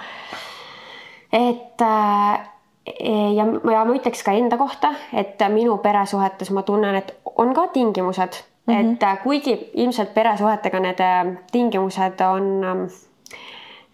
[1.34, 2.39] et äh,
[3.36, 7.67] ja, ja ma ütleks ka enda kohta, et minu peresuhetes ma tunnen, et on ka
[7.67, 8.93] tingimused mm, -hmm.
[8.93, 13.12] et äh, kuigi ilmselt peresuhetega need äh, tingimused on ähm, Äh,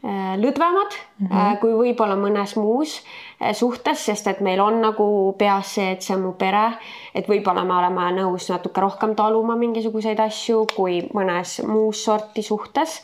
[0.03, 1.57] lõdvemad mm -hmm.
[1.59, 3.01] kui võib-olla mõnes muus
[3.41, 6.71] äh, suhtes, sest et meil on nagu peas see, et see on mu pere,
[7.15, 13.01] et võib-olla me oleme nõus natuke rohkem taluma mingisuguseid asju kui mõnes muus sorti suhtes.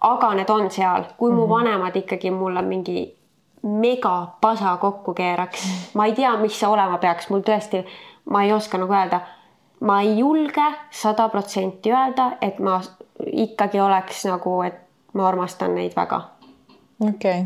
[0.00, 1.50] aga need on seal, kui mu mm -hmm.
[1.50, 3.14] vanemad ikkagi mulle mingi
[3.62, 7.84] megapasa kokku keeraks, ma ei tea, mis see olema peaks, mul tõesti,
[8.30, 9.20] ma ei oska nagu öelda,
[9.80, 12.80] ma ei julge sada protsenti öelda, et ma
[13.32, 14.74] ikkagi oleks nagu, et
[15.14, 16.20] ma armastan neid väga
[17.00, 17.44] okei okay.,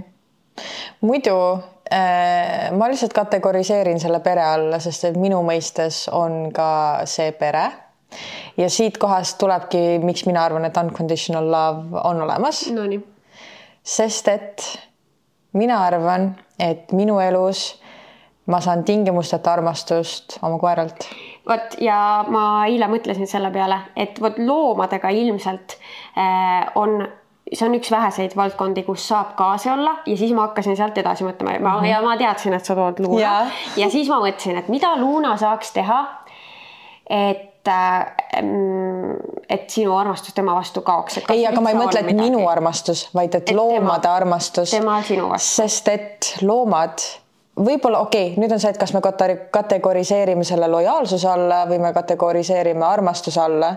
[1.01, 1.35] muidu
[1.93, 6.71] äh, ma lihtsalt kategoriseerin selle pere alla, sest et minu mõistes on ka
[7.07, 7.69] see pere
[8.57, 12.89] ja siitkohast tulebki, miks mina arvan, et unconditional love on olemas no,.
[13.83, 14.65] sest et
[15.53, 17.79] mina arvan, et minu elus
[18.49, 21.07] ma saan tingimusteta armastust oma koeralt.
[21.49, 25.77] vot ja ma eile mõtlesin selle peale, et vot loomadega ilmselt
[26.17, 27.03] äh, on
[27.53, 31.25] see on üks väheseid valdkondi, kus saab kaasa olla ja siis ma hakkasin sealt edasi
[31.25, 31.91] mõtlema mm -hmm.
[31.91, 33.47] ja ma teadsin, et sa tood Luuna ja.
[33.77, 36.01] ja siis ma mõtlesin, et mida Luuna saaks teha.
[37.11, 38.07] et äh,
[39.49, 41.21] et sinu armastus tema vastu kaoks.
[41.29, 42.31] ei, aga ma ei mõtle, et midagi.
[42.31, 44.71] minu armastus, vaid et, et loomade tema, armastus.
[44.71, 45.63] tema sinu vastu.
[45.63, 46.99] sest et loomad
[47.65, 49.01] võib-olla okei okay,, nüüd on see, et kas me
[49.51, 53.71] kategoriseerime selle lojaalsuse alla või me kategoriseerime armastuse alla.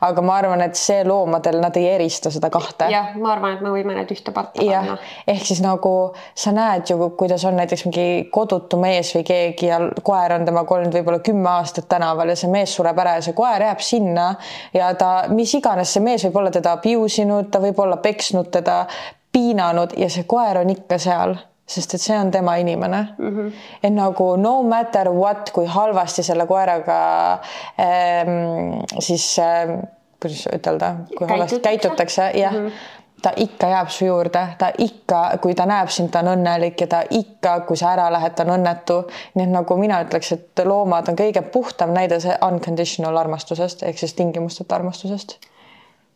[0.00, 2.88] aga ma arvan, et see loomadel, nad ei erista seda kahte.
[2.92, 4.98] jah, ma arvan, et me võime need ühte patta panna.
[5.26, 5.94] ehk siis nagu
[6.34, 10.78] sa näed ju, kuidas on näiteks mingi kodutu mees või keegi ja koer on temaga
[10.78, 14.30] olnud võib-olla kümme aastat tänaval ja see mees sureb ära ja see koer jääb sinna
[14.74, 18.50] ja ta, mis iganes see mees võib olla teda abuse inud, ta võib olla peksnud
[18.52, 18.84] teda,
[19.32, 21.36] piinanud ja see koer on ikka seal
[21.66, 23.36] sest et see on tema inimene mm.
[23.36, 23.52] -hmm.
[23.82, 26.98] et nagu no matter what, kui halvasti selle koeraga
[27.80, 29.78] ähm, siis äh,
[30.22, 32.66] kuidas ütelda, kui halvasti käitutakse, jah mm.
[32.66, 32.72] -hmm
[33.22, 36.86] ta ikka jääb su juurde, ta ikka, kui ta näeb sind, ta on õnnelik ja
[36.86, 38.98] ta ikka, kui sa ära lähed, ta on õnnetu.
[39.34, 43.98] nii et nagu mina ütleks, et loomad on kõige puhtam näide see unconditional armastusest ehk
[43.98, 45.38] siis tingimusteta armastusest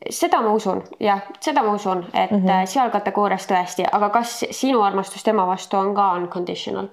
[0.09, 2.67] seda ma usun, jah, seda ma usun, et mm -hmm.
[2.67, 6.89] seal kategoorias tõesti, aga kas sinu armastus tema vastu on ka unconditional?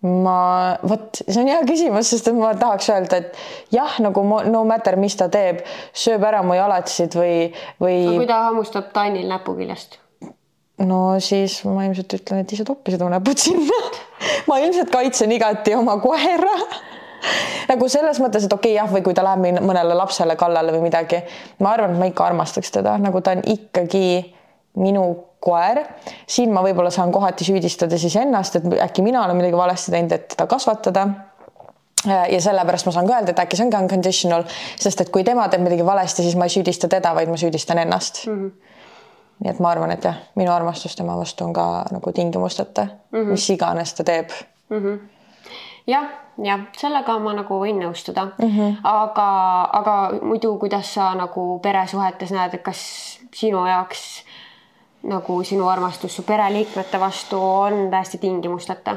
[0.00, 3.36] ma, vot see on hea küsimus, sest et ma tahaks öelda, et
[3.70, 5.60] jah, nagu no matter, mis ta teeb,
[5.92, 8.06] sööb ära mu jalatsid või, või.
[8.06, 9.98] aga kui ta hammustab Tanil näpukiljest?
[10.80, 13.76] no siis ma ilmselt ütlen, et ise toppisid oma näpud sinna
[14.48, 16.54] ma ilmselt kaitsen igati oma koera
[17.70, 20.86] nagu selles mõttes, et okei okay, jah, või kui ta läheb mõnele lapsele kallale või
[20.88, 21.22] midagi,
[21.60, 24.04] ma arvan, et ma ikka armastaks teda, nagu ta on ikkagi
[24.80, 25.04] minu
[25.40, 25.82] koer.
[26.26, 30.12] siin ma võib-olla saan kohati süüdistada siis ennast, et äkki mina olen midagi valesti teinud,
[30.12, 31.06] et teda kasvatada
[32.06, 34.44] ja sellepärast ma saan ka öelda, et äkki see ongi unconditional,
[34.80, 37.82] sest et kui tema teeb midagi valesti, siis ma ei süüdista teda, vaid ma süüdistan
[37.84, 38.36] ennast mm.
[38.44, 38.76] -hmm
[39.40, 43.18] nii et ma arvan, et jah, minu armastus tema vastu on ka nagu tingimusteta mm,
[43.18, 43.30] -hmm.
[43.32, 44.28] mis iganes ta teeb
[44.68, 44.76] mm.
[44.76, 44.98] -hmm.
[45.86, 46.08] Jah
[46.44, 48.48] jah, sellega ma nagu võin nõustuda mm.
[48.48, 48.80] -hmm.
[48.84, 49.28] aga,
[49.80, 52.80] aga muidu, kuidas sa nagu peresuhetes näed, et kas
[53.34, 54.24] sinu jaoks
[55.02, 58.96] nagu sinu armastus su pereliikmete vastu on täiesti tingimusteta?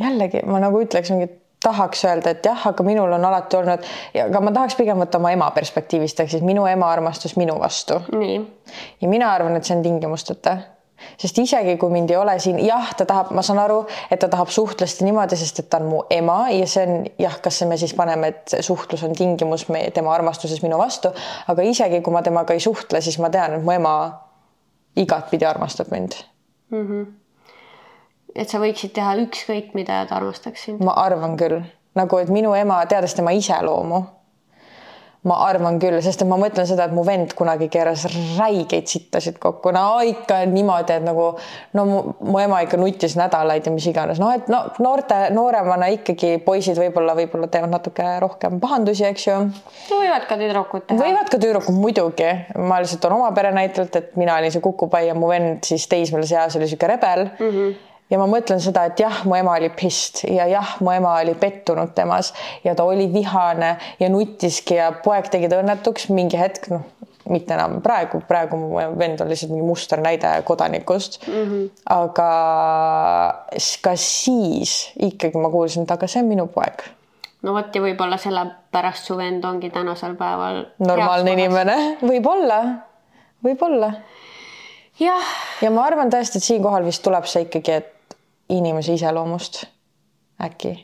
[0.00, 3.86] jällegi ma nagu ütleks mingit tahaks öelda, et jah, aga minul on alati olnud,
[4.26, 8.02] aga ma tahaks pigem võtta oma ema perspektiivist, ehk siis minu ema armastus minu vastu.
[9.00, 10.58] ja mina arvan, et see on tingimusteta
[11.20, 13.80] sest isegi kui mind ei ole siin, jah, ta tahab, ma saan aru,
[14.10, 17.38] et ta tahab suhtlust niimoodi, sest et ta on mu ema ja see on jah,
[17.42, 21.12] kas me siis paneme, et suhtlus on tingimus me, tema armastuses minu vastu,
[21.48, 23.94] aga isegi kui ma temaga ei suhtle, siis ma tean, et mu ema
[24.96, 26.18] igatpidi armastab mind
[26.70, 26.86] mm.
[26.88, 27.06] -hmm.
[28.34, 30.84] et sa võiksid teha ükskõik mida ja ta armastaks sind?
[30.84, 31.62] ma arvan küll,
[31.94, 34.04] nagu et minu ema, teades tema iseloomu
[35.24, 38.04] ma arvan küll, sest et ma mõtlen seda, et mu vend kunagi keeras
[38.36, 41.30] räigeid sittasid kokku, no ikka niimoodi, et nagu
[41.78, 45.88] no mu, mu ema ikka nutis nädalaid ja mis iganes, noh, et no noorte, nooremana
[45.96, 49.38] ikkagi poisid võib-olla, võib-olla teevad natuke rohkem pahandusi, eks ju.
[49.94, 51.00] võivad ka tüdrukud teha.
[51.00, 52.28] võivad ka tüdrukud muidugi,
[52.60, 55.88] ma lihtsalt toon oma pere näitelt, et mina olin see kukupai ja mu vend siis
[55.88, 57.50] teismelise eas oli niisugune rebel mm.
[57.50, 61.16] -hmm ja ma mõtlen seda, et jah, mu ema oli pist ja jah, mu ema
[61.24, 62.30] oli pettunud temas
[62.64, 66.86] ja ta oli vihane ja nuttiski ja poeg tegi ta õnnetuks mingi hetk, noh,
[67.30, 71.44] mitte enam praegu, praegu mu vend on lihtsalt mingi musternäide kodanikust mm.
[71.44, 71.70] -hmm.
[71.94, 72.30] aga
[73.82, 76.84] ka siis ikkagi ma kuulsin, et aga see on minu poeg
[77.42, 82.60] no vot ja võib-olla sellepärast su vend ongi tänasel päeval normaalne inimene, võib-olla,
[83.44, 83.92] võib-olla.
[85.00, 85.34] jah.
[85.62, 87.93] ja ma arvan tõesti, et siinkohal vist tuleb see ikkagi, et
[88.48, 89.64] inimese iseloomust
[90.44, 90.74] äkki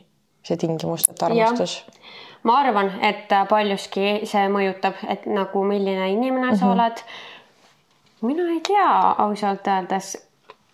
[0.43, 1.85] see tingimusteta armastus?
[2.43, 6.59] ma arvan, et paljuski see mõjutab, et nagu milline inimene mm -hmm.
[6.59, 6.73] sa mhm.
[6.73, 7.03] oled.
[8.21, 10.17] mina ei tea ausalt öeldes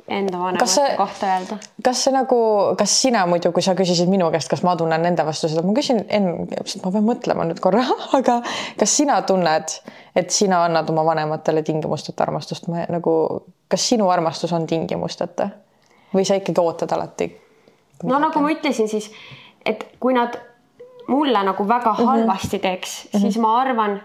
[0.08, 1.58] enda vanemate see, kohta öelda.
[1.84, 2.40] kas see nagu,
[2.78, 5.76] kas sina muidu, kui sa küsisid minu käest, kas ma tunnen nende vastu seda, ma
[5.76, 6.48] küsin enne,
[6.84, 7.84] ma pean mõtlema nüüd korra,
[8.20, 8.40] aga
[8.80, 9.76] kas sina tunned,
[10.16, 13.14] et sina annad oma vanematele tingimusteta armastust, ma nagu,
[13.68, 15.50] kas sinu armastus on tingimusteta?
[16.14, 17.32] Või sa ikkagi ootad alati?
[18.04, 19.12] no nagu ma ütlesin, siis
[19.66, 20.38] et kui nad
[21.08, 22.06] mulle nagu väga mhm.
[22.06, 23.22] halvasti teeks mm, -hmm.
[23.22, 24.02] siis ma arvan,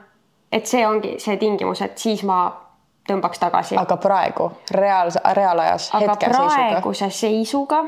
[0.53, 2.63] et see ongi see tingimus, et siis ma
[3.11, 3.77] tõmbaks tagasi.
[3.77, 5.91] aga praegu reaalse, reaalajas,
[6.25, 7.85] praeguse seisuga?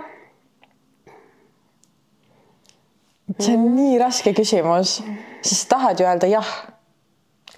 [3.40, 3.74] see on mm.
[3.77, 5.03] nii raske küsimus,
[5.42, 6.48] sest tahad ju öelda jah.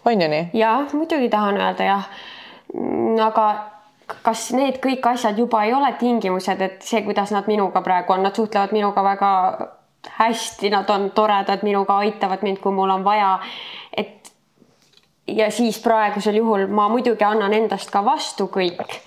[0.04, 0.50] on ju nii?
[0.52, 2.08] jah, muidugi tahan öelda jah.
[3.26, 3.75] aga
[4.22, 8.22] kas need kõik asjad juba ei ole tingimused, et see, kuidas nad minuga praegu on,
[8.22, 9.30] nad suhtlevad minuga väga
[10.18, 13.38] hästi, nad on toredad minuga, aitavad mind, kui mul on vaja.
[13.96, 14.32] et
[15.26, 19.00] ja siis praegusel juhul ma muidugi annan endast ka vastu kõik.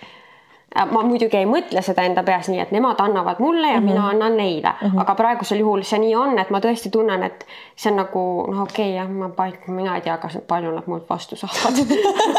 [0.75, 3.89] Ma muidugi ei mõtle seda enda peas nii, et nemad annavad mulle ja mm -hmm.
[3.89, 5.01] mina annan neile mm, -hmm.
[5.01, 8.61] aga praegusel juhul see nii on, et ma tõesti tunnen, et see on nagu noh,
[8.61, 9.31] okei okay, jah, ma,
[9.67, 11.73] mina ei tea, kas palju nad mult vastu saavad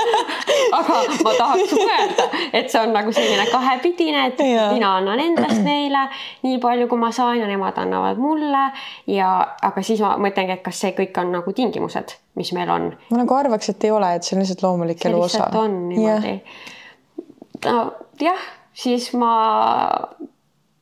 [0.79, 4.73] aga ma tahaks mõelda, et see on nagu selline kahepidine, et ja.
[4.73, 6.09] mina annan endast neile
[6.43, 8.71] nii palju, kui ma saan ja nemad annavad mulle
[9.07, 12.93] ja, aga siis ma mõtlengi, et kas see kõik on nagu tingimused, mis meil on.
[13.11, 15.51] ma nagu arvaks, et ei ole, et see on lihtsalt loomulik elu osa.
[15.55, 16.38] on niimoodi
[17.64, 19.33] no jah, siis ma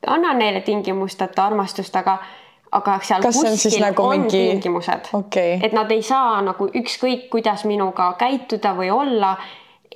[0.07, 2.19] annan neile tingimusteta armastust, aga
[2.73, 4.43] aga seal Kas kuskil nagu on mingi...
[4.53, 9.37] tingimused okay., et nad ei saa nagu ükskõik, kuidas minuga käituda või olla.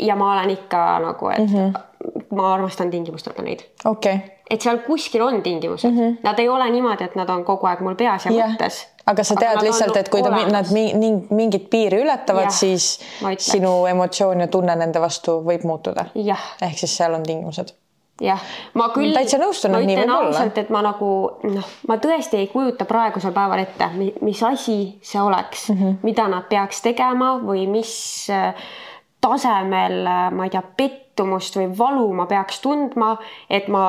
[0.00, 1.80] ja ma olen ikka nagu, et mm -hmm.
[2.32, 4.18] Ma armastan tingimusteta neid okay..
[4.50, 6.16] et seal kuskil on tingimused mm, -hmm.
[6.22, 8.50] nad ei ole niimoodi, et nad on kogu aeg mul peas ja yeah.
[8.52, 10.72] mõttes aga sa tead aga lihtsalt, et kui ta, nad
[11.30, 12.98] mingit piiri ületavad, siis
[13.38, 16.06] sinu emotsioon ja tunne nende vastu võib muutuda.
[16.14, 17.74] ehk siis seal on tingimused
[18.22, 18.40] jah,
[18.78, 19.12] ma küll.
[19.14, 20.30] täitsa nõustun, et nii võib olla.
[20.30, 21.10] ausalt, et ma nagu
[21.48, 23.88] noh, ma tõesti ei kujuta praegusel päeval ette,
[24.22, 26.00] mis asi see oleks mm, -hmm.
[26.06, 27.94] mida nad peaks tegema või mis
[28.30, 28.54] äh,
[29.22, 30.02] tasemel,
[30.34, 33.14] ma ei tea, pettumust või valu ma peaks tundma,
[33.50, 33.84] et ma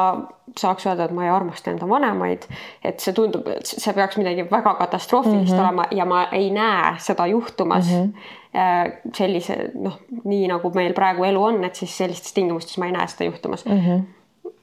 [0.60, 2.46] saaks öelda, et ma ei armasta enda vanemaid,
[2.86, 5.64] et see tundub, et see peaks midagi väga katastroofilist mm -hmm.
[5.64, 8.14] olema ja ma ei näe seda juhtumas mm.
[8.14, 9.14] -hmm.
[9.16, 13.08] sellise noh, nii nagu meil praegu elu on, et siis sellistes tingimustes ma ei näe
[13.08, 13.80] seda juhtumas mm.
[13.80, 14.04] -hmm.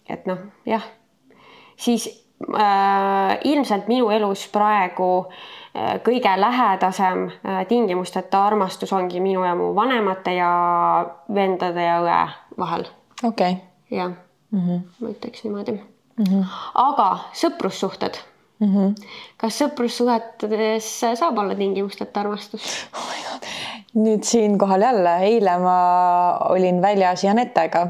[0.09, 0.85] et noh, jah,
[1.77, 5.60] siis äh, ilmselt minu elus praegu äh,
[6.05, 10.51] kõige lähedasem äh, tingimusteta armastus ongi minu ja mu vanemate ja
[11.35, 12.19] vendade ja õe
[12.59, 12.87] vahel.
[13.23, 13.55] okei okay..
[13.91, 14.11] jah
[14.51, 14.61] mm.
[14.61, 14.83] -hmm.
[15.01, 16.25] ma ütleks niimoodi mm.
[16.25, 16.45] -hmm.
[16.75, 18.19] aga sõprussuhted
[18.59, 18.75] mm.
[18.75, 18.95] -hmm.
[19.37, 23.11] kas sõprussuhetes saab olla tingimusteta armastus oh?
[23.95, 25.79] nüüd siinkohal jälle, eile ma
[26.49, 27.87] olin väljas Janetega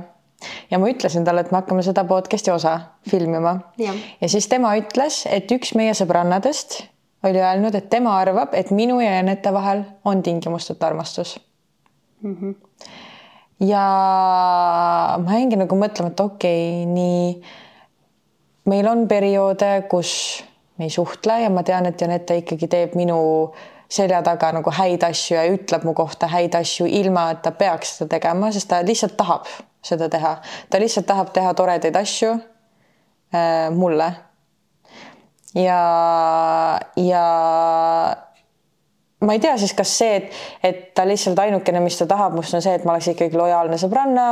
[0.70, 3.58] ja ma ütlesin talle, et me hakkame seda podcast'i osa filmima.
[4.20, 6.82] ja siis tema ütles, et üks meie sõbrannadest
[7.24, 11.40] oli öelnud, et tema arvab, et minu ja Janette vahel on tingimusteta armastus
[12.22, 12.36] mm.
[12.36, 12.54] -hmm
[13.60, 13.84] ja
[15.20, 17.42] ma jäingi nagu mõtlema, et okei okay,, nii
[18.72, 20.12] meil on perioode, kus
[20.78, 23.20] me ei suhtle ja ma tean, et Janette ikkagi teeb minu
[23.90, 27.98] selja taga nagu häid asju ja ütleb mu kohta häid asju, ilma et ta peaks
[27.98, 29.48] seda tegema, sest ta lihtsalt tahab
[29.82, 30.36] seda teha.
[30.70, 32.32] ta lihtsalt tahab teha toredaid asju
[33.34, 34.12] äh, mulle.
[35.54, 37.24] Ja, ja
[39.20, 42.54] ma ei tea siis, kas see, et, et ta lihtsalt ainukene, mis ta tahab must
[42.56, 44.26] on see, et ma oleks ikkagi lojaalne sõbranna.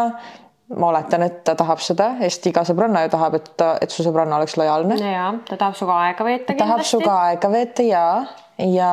[0.77, 4.05] ma oletan, et ta tahab seda, sest iga sõbranna ju tahab, et ta, et su
[4.05, 4.99] sõbranna oleks lojaalne.
[5.01, 6.67] ja, ta tahab sinuga aega veeta kindlasti.
[6.67, 8.05] tahab sinuga aega veeta ja,
[8.69, 8.93] ja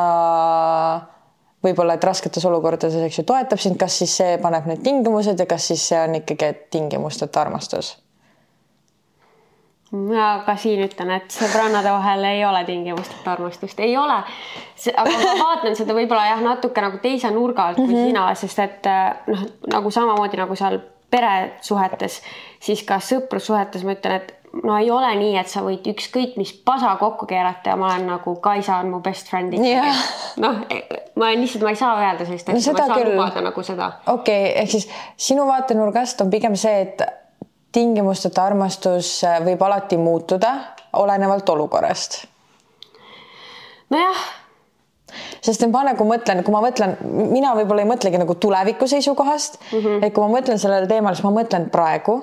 [1.66, 5.48] võib-olla, et rasketes olukordades, eks ju, toetab sind, kas siis see paneb need tingimused ja
[5.50, 7.96] kas siis see on ikkagi tingimusteta armastus
[9.96, 14.18] ma ka siin ütlen, et sõbrannade vahel ei ole tingimusteta armastust, ei ole.
[14.96, 18.12] aga ma vaatan seda võib-olla jah, natuke nagu teise nurga alt kui mm -hmm.
[18.12, 18.92] sina, sest et
[19.28, 20.80] noh, nagu samamoodi nagu seal
[21.10, 22.22] peresuhetes,
[22.60, 26.54] siis ka sõprussuhetes ma ütlen, et no ei ole nii, et sa võid ükskõik mis
[26.66, 30.00] pasa kokku keerata ja ma olen nagu Kaisa on mu best friend yeah..
[30.42, 30.62] noh,
[31.20, 33.12] ma lihtsalt, ma ei saa öelda sellist asja no,, ma ei saa küll.
[33.12, 33.92] lubada nagu seda.
[34.08, 34.90] okei okay,, ehk siis
[35.28, 37.04] sinu vaatenurgast on pigem see, et
[37.76, 40.56] tingimusteta armastus äh, võib alati muutuda,
[41.04, 42.24] olenevalt olukorrast.
[43.94, 44.26] nojah
[45.46, 49.80] sest ma nagu mõtlen, kui ma mõtlen, mina võib-olla ei mõtlegi nagu tuleviku seisukohast mm,
[49.80, 50.06] -hmm.
[50.06, 52.18] et kui ma mõtlen sellele teemale, siis ma mõtlen praegu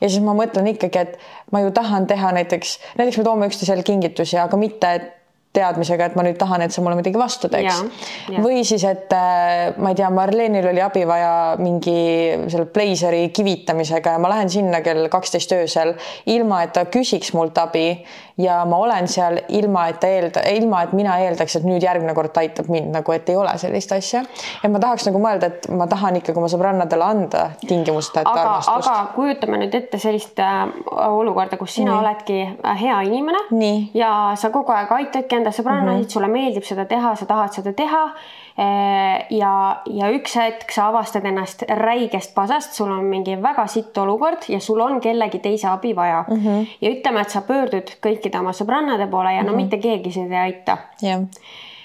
[0.00, 1.18] ja siis ma mõtlen ikkagi, et
[1.52, 5.10] ma ju tahan teha näiteks, näiteks me toome üksteisele kingitusi, aga mitte, et
[5.56, 7.80] teadmisega, et ma nüüd tahan, et sa mulle midagi vastu teeks.
[8.38, 11.96] või siis, et äh, ma ei tea, Marlenil oli abi vaja mingi
[12.46, 15.96] selle Blazeri kivitamisega ja ma lähen sinna kell kaksteist öösel,
[16.30, 17.88] ilma et ta küsiks mult abi
[18.40, 22.14] ja ma olen seal ilma, et ta eelda, ilma et mina eeldaks, et nüüd järgmine
[22.16, 24.22] kord ta aitab mind nagu, et ei ole sellist asja.
[24.64, 28.88] et ma tahaks nagu mõelda, et ma tahan ikkagi oma sõbrannadele anda tingimusteta armastust.
[28.88, 30.60] aga kujutame nüüd ette sellist äh,
[31.08, 32.00] olukorda, kus sina Nii.
[32.00, 33.90] oledki äh, hea inimene Nii.
[33.94, 36.12] ja sa kogu aeg aitadki enda sõbrannasid mm, -hmm.
[36.12, 38.04] sulle meeldib seda teha, sa tahad seda teha
[39.30, 39.52] ja,
[39.86, 44.60] ja üks hetk sa avastad ennast räigest pasast, sul on mingi väga sitt olukord ja
[44.60, 46.36] sul on kellegi teise abi vaja mm.
[46.36, 46.66] -hmm.
[46.80, 49.56] ja ütleme, et sa pöördud kõikide oma sõbrannade poole ja no mm -hmm.
[49.56, 50.78] mitte keegi sind ei aita.
[51.02, 51.24] jah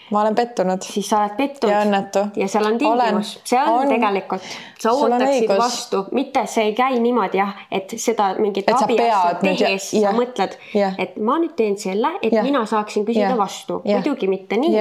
[0.10, 0.82] ma olen pettunud.
[0.82, 1.74] siis sa oled pettunud.
[1.74, 2.26] ja õnnetu.
[2.36, 4.46] ja seal on tingimus, see on, on tegelikult,
[4.80, 9.90] sa ootaksid vastu, mitte see ei käi niimoodi jah, et seda mingit et abiasja tehes
[9.94, 10.58] ja, sa mõtled,
[10.98, 12.44] et ma nüüd teen selle, et ja.
[12.46, 13.38] mina saaksin küsida ja.
[13.38, 14.78] vastu, muidugi mitte nii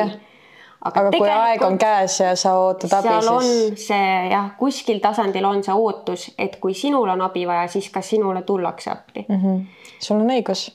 [0.84, 5.00] aga kui aeg on käes ja sa ootad abi, seal on siis see jah, kuskil
[5.04, 9.26] tasandil on see ootus, et kui sinul on abi vaja, siis ka sinule tullakse appi
[9.28, 9.36] mm.
[9.42, 9.60] -hmm.
[9.98, 10.66] sul on õigus.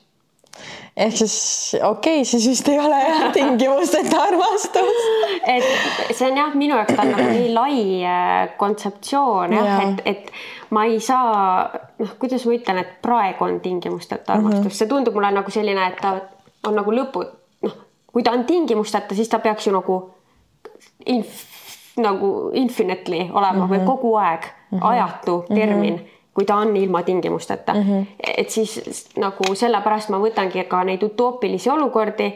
[0.97, 1.35] ehk siis
[1.83, 5.03] okei okay,, siis vist ei ole jah tingimusteta armastus.
[5.43, 9.81] et see on jah, minu jaoks ta on nagu nii lai äh, kontseptsioon jah ja.
[9.89, 10.31] et, et
[10.69, 11.69] ma ei saa,
[11.99, 14.81] noh, kuidas ma ütlen, et praegu on tingimusteta armastus mm, -hmm.
[14.81, 16.17] see tundub mulle nagu selline, et ta
[16.67, 17.38] on nagu lõpu, noh,
[18.13, 19.97] kui ta on tingimusteta, siis ta peaks ju nagu
[21.05, 21.43] inf,
[21.97, 23.75] nagu infinitely olema mm -hmm.
[23.75, 24.87] või kogu aeg mm -hmm.
[24.87, 25.99] ajatu termin mm.
[25.99, 27.81] -hmm kui ta on ilma tingimusteta mm.
[27.81, 28.05] -hmm.
[28.37, 32.33] et siis nagu sellepärast ma võtangi ka neid utoopilisi olukordi,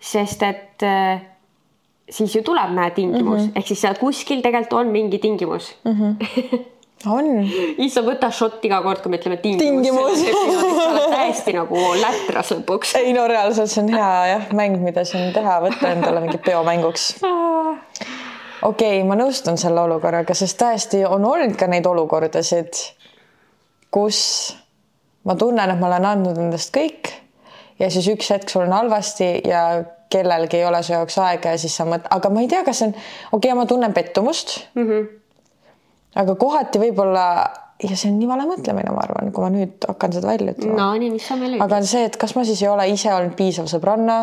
[0.00, 1.20] sest et äh,
[2.10, 3.58] siis ju tuleb näe tingimus mm -hmm.
[3.58, 5.92] ehk siis seal kuskil tegelikult on mingi tingimus mm.
[5.92, 6.58] -hmm.
[7.06, 7.28] on.
[7.82, 12.96] issand, võta šott iga kord, kui me ütleme tingimus, sa oled täiesti nagu lätras lõpuks.
[13.00, 17.08] ei no reaalselt see on hea jah, mäng, mida siin teha, võtta endale mingi peomänguks.
[18.70, 22.84] okei okay,, ma nõustun selle olukorraga, sest tõesti on olnud ka neid olukordasid,
[23.92, 24.20] kus
[25.28, 27.12] ma tunnen, et ma olen andnud endast kõik
[27.80, 29.64] ja siis üks hetk sul on halvasti ja
[30.12, 32.82] kellelgi ei ole su jaoks aega ja siis sa mõtled, aga ma ei tea, kas
[32.82, 32.94] see on,
[33.32, 34.88] okei okay,, ma tunnen pettumust mm.
[34.88, 35.10] -hmm.
[36.14, 37.26] Aga kohati võib-olla
[37.82, 40.78] ja see on nii vale mõtlemine, ma arvan, kui ma nüüd hakkan seda välja ütlema.
[40.78, 41.66] no nii, mis sa meile ütled?
[41.66, 44.18] aga on see, et kas ma siis ei ole ise olnud piisav sõbranna,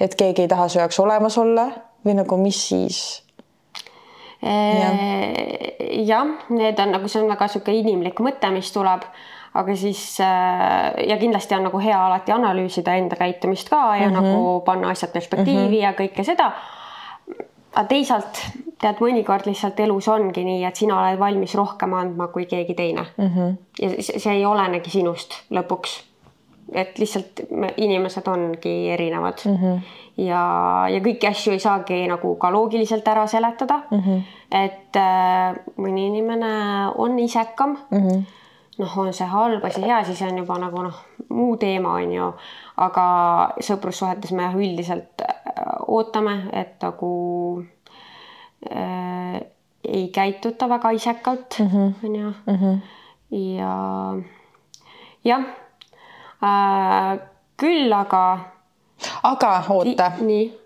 [0.00, 1.68] et keegi ei taha su jaoks olemas olla
[2.06, 3.00] või nagu mis siis?
[4.40, 9.04] jah, need on nagu, see on väga niisugune inimlik mõte, mis tuleb,
[9.60, 14.14] aga siis äh, ja kindlasti on nagu hea alati analüüsida enda käitumist ka ja mm
[14.14, 14.20] -hmm.
[14.20, 15.82] nagu panna asjad perspektiivi mm -hmm.
[15.82, 16.52] ja kõike seda.
[17.74, 18.42] Aga teisalt
[18.80, 23.06] tead, mõnikord lihtsalt elus ongi nii, et sina oled valmis rohkem andma kui keegi teine
[23.16, 23.30] mm.
[23.34, 23.56] -hmm.
[23.82, 26.02] ja see, see ei olenegi sinust lõpuks.
[26.72, 29.56] et lihtsalt me, inimesed ongi erinevad mm.
[29.56, 29.80] -hmm
[30.20, 30.42] ja,
[30.90, 34.00] ja kõiki asju ei saagi nagu ka loogiliselt ära seletada mm.
[34.00, 34.22] -hmm.
[34.50, 36.52] et äh, mõni inimene
[36.94, 37.98] on isekam mm.
[37.98, 38.24] -hmm.
[38.78, 42.12] noh, on see halb või see hea, siis on juba nagu noh, muu teema on
[42.12, 42.32] ju,
[42.80, 43.06] aga
[43.64, 45.32] sõprussuhetes me üldiselt äh,
[45.88, 47.12] ootame, et nagu
[48.70, 49.40] äh,
[49.84, 51.92] ei käituta väga isekalt mm, -hmm.
[52.04, 52.56] on ju mm.
[52.56, 52.78] -hmm.
[53.30, 53.74] ja
[55.24, 55.44] jah
[56.42, 57.20] äh,,
[57.56, 58.38] küll aga
[59.22, 60.12] aga oota.
[60.20, 60.60] nii.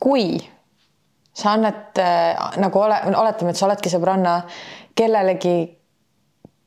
[0.00, 0.50] kui
[1.32, 4.42] sa annad äh, nagu ole, oletame, et sa oledki sõbranna
[4.94, 5.78] kellelegi,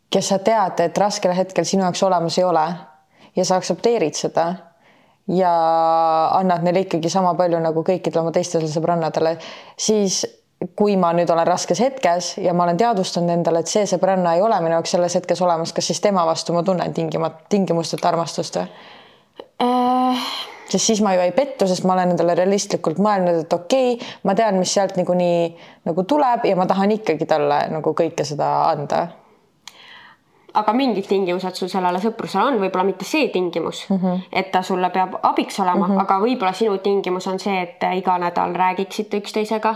[0.10, 2.89] kes sa tead, et raskel hetkel sinu jaoks olemas ei ole
[3.36, 4.50] ja sa aktsepteerid seda
[5.30, 5.54] ja
[6.34, 9.36] annad neile ikkagi sama palju nagu kõikidele oma teistele sõbrannadele,
[9.78, 10.24] siis
[10.76, 14.44] kui ma nüüd olen raskes hetkes ja ma olen teadvustanud endale, et see sõbranna ei
[14.44, 18.60] ole minu jaoks selles hetkes olemas, kas siis tema vastu ma tunnen tingimat-, tingimusteta armastust
[18.60, 18.68] või?
[19.64, 20.26] äh....
[20.70, 24.12] sest siis ma ju ei pettu, sest ma olen endale realistlikult mõelnud, et okei okay,,
[24.28, 25.40] ma tean, mis sealt niikuinii
[25.88, 29.06] nagu tuleb ja ma tahan ikkagi talle nagu kõike seda anda
[30.54, 34.22] aga mingid tingimused sul sellele sõprusele on, võib-olla mitte see tingimus mm, -hmm.
[34.42, 36.02] et ta sulle peab abiks olema mm, -hmm.
[36.02, 39.76] aga võib-olla sinu tingimus on see, et iga nädal räägiksite üksteisega.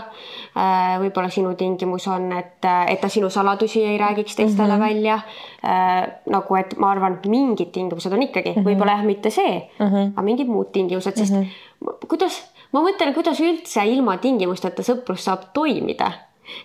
[0.56, 4.86] Äh, võib-olla sinu tingimus on, et, et ta sinu saladusi ei räägiks teistele mm -hmm.
[4.86, 5.20] välja.
[5.64, 8.68] Äh, nagu, et ma arvan, mingid tingimused on ikkagi mm -hmm.
[8.68, 10.12] võib-olla jah, mitte see mm, -hmm.
[10.12, 12.08] aga mingid muud tingimused, sest mm -hmm.
[12.08, 16.12] kuidas, ma mõtlen, kuidas üldse ilma tingimusteta sõprus saab toimida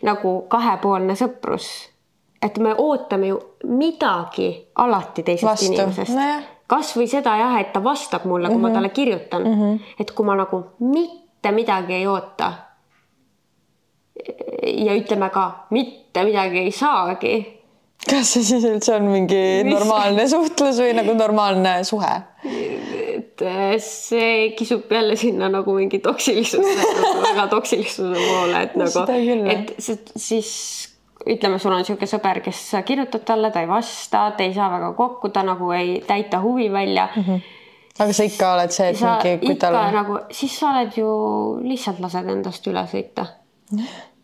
[0.01, 1.88] nagu kahepoolne sõprus
[2.41, 5.73] et me ootame ju midagi alati teisest Vastu.
[5.73, 6.29] inimesest no.
[6.69, 8.61] kasvõi seda jah, et ta vastab mulle, kui mm -hmm.
[8.61, 8.75] ma mhm.
[8.75, 9.61] talle kirjutan mm.
[9.61, 9.79] -hmm.
[9.99, 12.53] et kui ma nagu mitte midagi ei oota.
[14.63, 17.55] ja ütleme ka mitte midagi ei saagi.
[18.09, 19.73] kas see siis üldse on mingi Mis...
[19.73, 22.21] normaalne suhtlus või nagu normaalne suhe?
[23.15, 29.05] et äh, see kisub jälle sinna nagu mingi toksilisuse nagu väga toksilisuse poole, et nagu,
[29.51, 30.88] et see siis
[31.27, 34.93] ütleme, sul on niisugune sõber, kes kirjutab talle, ta ei vasta, te ei saa väga
[34.97, 37.23] kokku, ta nagu ei täita huvi välja mm.
[37.23, 37.41] -hmm.
[37.99, 39.93] aga sa ikka oled see, et sa mingi, kui tal on.
[39.93, 41.09] nagu, siis sa oled ju
[41.63, 43.25] lihtsalt lased endast üle sõita.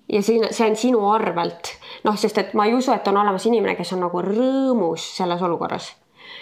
[0.09, 3.45] ja siin, see on sinu arvelt, noh, sest et ma ei usu, et on olemas
[3.45, 5.91] inimene, kes on nagu rõõmus selles olukorras.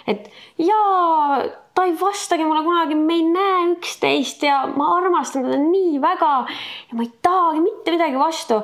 [0.06, 1.42] et jaa,
[1.74, 6.46] ta ei vastagi mulle kunagi, me ei näe üksteist ja ma armastan teda nii väga
[6.88, 8.62] ja ma ei tahagi mitte midagi vastu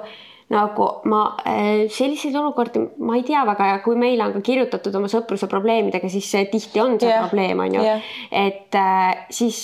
[0.50, 4.96] nagu ma äh, selliseid olukordi, ma ei tea väga ja kui meile on ka kirjutatud
[4.98, 7.24] oma sõpruse probleemidega, siis see tihti on see yeah.
[7.26, 9.60] probleem, on ju yeah., et äh, siis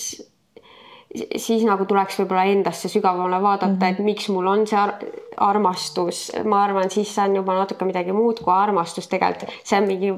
[1.17, 3.93] siis nagu tuleks võib-olla endasse sügavamale vaadata mm, -hmm.
[3.93, 4.95] et miks mul on see ar
[5.37, 9.87] armastus, ma arvan, siis see on juba natuke midagi muud kui armastus tegelikult, see on
[9.89, 10.13] mingi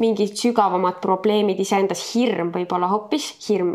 [0.00, 3.74] mingid sügavamad probleemid iseendas, hirm võib-olla hoopis, hirm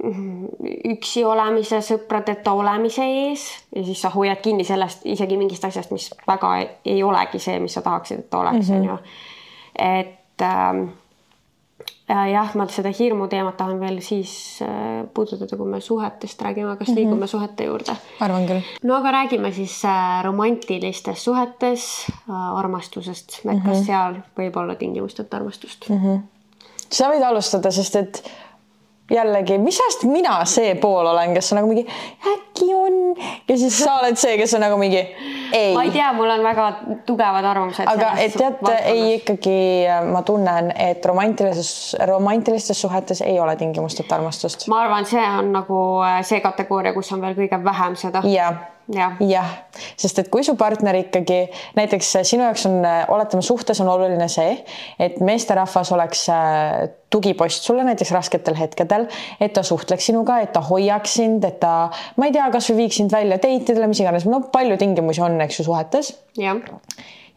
[0.00, 3.44] üksi olemise, sõpradeta olemise ees
[3.74, 6.54] ja siis sa hoiad kinni sellest isegi mingist asjast, mis väga
[6.88, 8.96] ei olegi see, mis sa tahaksid, et oleks, on ju.
[9.76, 10.86] et ähm,
[12.08, 14.32] jah, ma seda hirmu teemat tahan veel siis
[14.64, 17.26] äh, puudutada, kui me suhetest räägime, kas liigume mm -hmm.
[17.26, 17.96] suhete juurde?
[18.20, 18.60] arvan küll.
[18.82, 23.66] no aga räägime siis äh, romantilistes suhetes äh, armastusest, et mm -hmm.
[23.66, 23.86] kas mhm.
[23.86, 25.96] seal võib olla tingimusteta armastust mm?
[25.96, 26.20] -hmm.
[26.88, 28.30] sa võid alustada, sest et
[29.10, 31.86] jällegi, mis ajast mina see pool olen, kes on nagu mingi
[32.32, 32.98] äkki on
[33.48, 35.00] ja siis sa oled see, kes on nagu mingi
[35.52, 35.74] ei.
[35.74, 36.66] ma ei tea, mul on väga
[37.06, 37.90] tugevad arvamused.
[37.90, 39.60] aga et teate, ei ikkagi
[40.12, 44.68] ma tunnen, et romantilises, romantilistes suhetes ei ole tingimusteta armastust.
[44.68, 48.22] ma arvan, see on nagu äh, see kategooria, kus on veel kõige vähem seda.
[48.26, 49.42] jah jah ja.,
[50.00, 51.40] sest et kui su partner ikkagi
[51.78, 52.80] näiteks sinu jaoks on,
[53.14, 54.56] oletame suhtes on oluline see,
[54.98, 59.06] et meesterahvas oleks äh, tugipost sulle näiteks rasketel hetkedel,
[59.40, 63.00] et ta suhtleks sinuga, et ta hoiaks sind, et ta, ma ei tea, kasvõi viiks
[63.02, 66.14] sind välja date idele, mis iganes, no palju tingimusi on, eks ju, suhetes.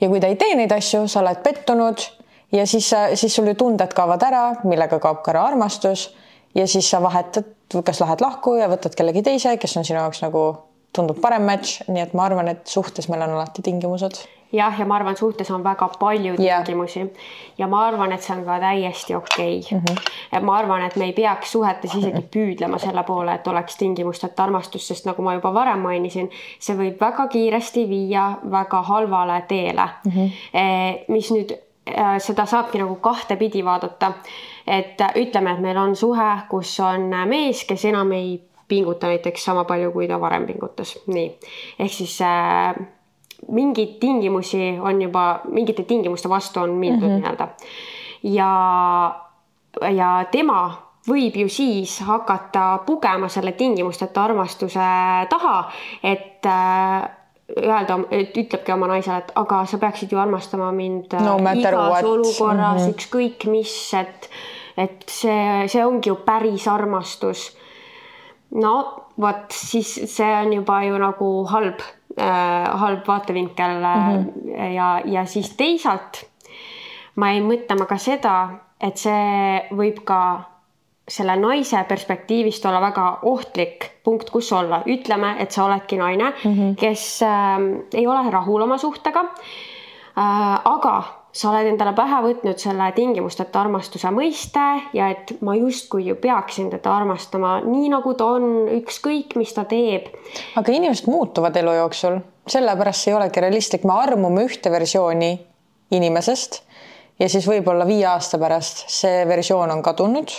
[0.01, 2.05] ja kui ta ei tee neid asju, sa oled pettunud
[2.53, 2.89] ja siis,
[3.19, 6.09] siis sul ju tunded kaovad ära, millega kaob ka ära armastus
[6.55, 7.49] ja siis sa vahetad,
[7.85, 10.45] kas lähed lahku ja võtad kellegi teise, kes on sinu jaoks nagu
[10.95, 14.19] tundub parem match, nii et ma arvan, et suhtes meil on alati tingimused.
[14.53, 17.23] jah, ja ma arvan, suhtes on väga palju tingimusi yeah.
[17.57, 19.79] ja ma arvan, et see on ka täiesti okei okay.
[19.79, 19.85] mm.
[19.89, 20.11] -hmm.
[20.31, 24.43] ja ma arvan, et me ei peaks suhetes isegi püüdlema selle poole, et oleks tingimusteta
[24.43, 26.29] armastus, sest nagu ma juba varem mainisin,
[26.59, 30.31] see võib väga kiiresti viia väga halvale teele mm, -hmm.
[31.07, 31.57] mis nüüd
[31.97, 34.11] äh, seda saabki nagu kahtepidi vaadata.
[34.67, 38.41] et ütleme, et meil on suhe, kus on mees, kes enam ei
[38.73, 41.29] pinguta näiteks sama palju, kui ta varem pingutas, nii.
[41.79, 42.73] ehk siis äh,
[43.47, 47.21] mingeid tingimusi on juba, mingite tingimuste vastu on mindud mm -hmm.
[47.21, 47.47] nii-öelda.
[48.23, 48.51] ja,
[49.95, 50.59] ja tema
[51.07, 54.79] võib ju siis hakata pugema selle tingimusteta armastuse
[55.29, 55.71] taha,
[56.03, 57.09] et äh,
[57.57, 62.03] öelda, et ütlebki oma naisele, et aga sa peaksid ju armastama mind no, igas what.
[62.03, 62.93] olukorras mm, -hmm.
[62.93, 64.29] ükskõik mis, et,
[64.77, 67.51] et see, see ongi ju päris armastus
[68.61, 68.73] no
[69.19, 71.81] vot, siis see on juba ju nagu halb
[72.17, 74.73] äh,, halb vaatevinkel mm -hmm.
[74.75, 76.25] ja, ja siis teisalt
[77.15, 78.49] ma jäin mõtlema ka seda,
[78.81, 80.19] et see võib ka
[81.07, 84.83] selle naise perspektiivist olla väga ohtlik punkt, kus olla.
[84.85, 86.75] ütleme, et sa oledki naine mm, -hmm.
[86.75, 87.59] kes äh,
[87.93, 89.72] ei ole rahul oma suhtega äh,.
[90.15, 90.95] Aga
[91.33, 96.69] sa oled endale pähe võtnud selle tingimusteta armastuse mõiste ja et ma justkui ju peaksin
[96.69, 100.11] teda armastama nii, nagu ta on, ükskõik, mis ta teeb.
[100.59, 105.33] aga inimesed muutuvad elu jooksul, sellepärast see ei olegi realistlik, me armume ühte versiooni
[105.93, 106.61] inimesest
[107.19, 110.37] ja siis võib-olla viie aasta pärast see versioon on kadunud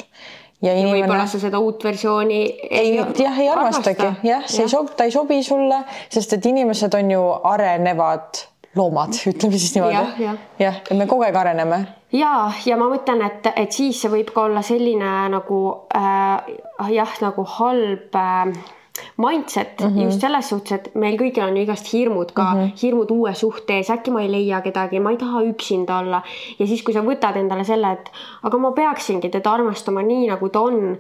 [0.63, 1.03] ja inimene.
[1.03, 4.71] võib-olla sa seda uut versiooni ei, jah, ei armastagi, jah, see ja.
[4.71, 8.45] ei sobi, ta ei sobi sulle, sest et inimesed on ju arenevad
[8.77, 10.07] loomad, ütleme siis niimoodi ja,.
[10.19, 11.81] jah, jah, et me kogu aeg areneme.
[12.13, 15.61] ja, ja ma mõtlen, et, et siis see võib ka olla selline nagu
[15.97, 16.55] äh,
[16.95, 18.57] jah, nagu halb äh,
[19.17, 20.03] mindset mm -hmm.
[20.05, 22.83] just selles suhtes, et meil kõigil on ju igast hirmud ka mm, -hmm.
[22.83, 26.23] hirmud uue suhte ees, äkki ma ei leia kedagi, ma ei taha üksinda olla.
[26.59, 28.11] ja siis, kui sa võtad endale selle, et
[28.43, 30.97] aga ma peaksingi teda armastama nii, nagu ta on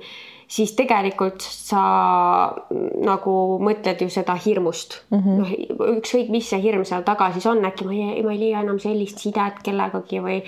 [0.54, 1.82] siis tegelikult sa
[3.04, 3.34] nagu
[3.64, 5.18] mõtled ju seda hirmust mm.
[5.18, 5.40] -hmm.
[5.40, 8.62] noh, ükskõik, mis see hirm seal taga siis on, äkki ma ei, ma ei leia
[8.62, 10.40] enam sellist sidet kellegagi või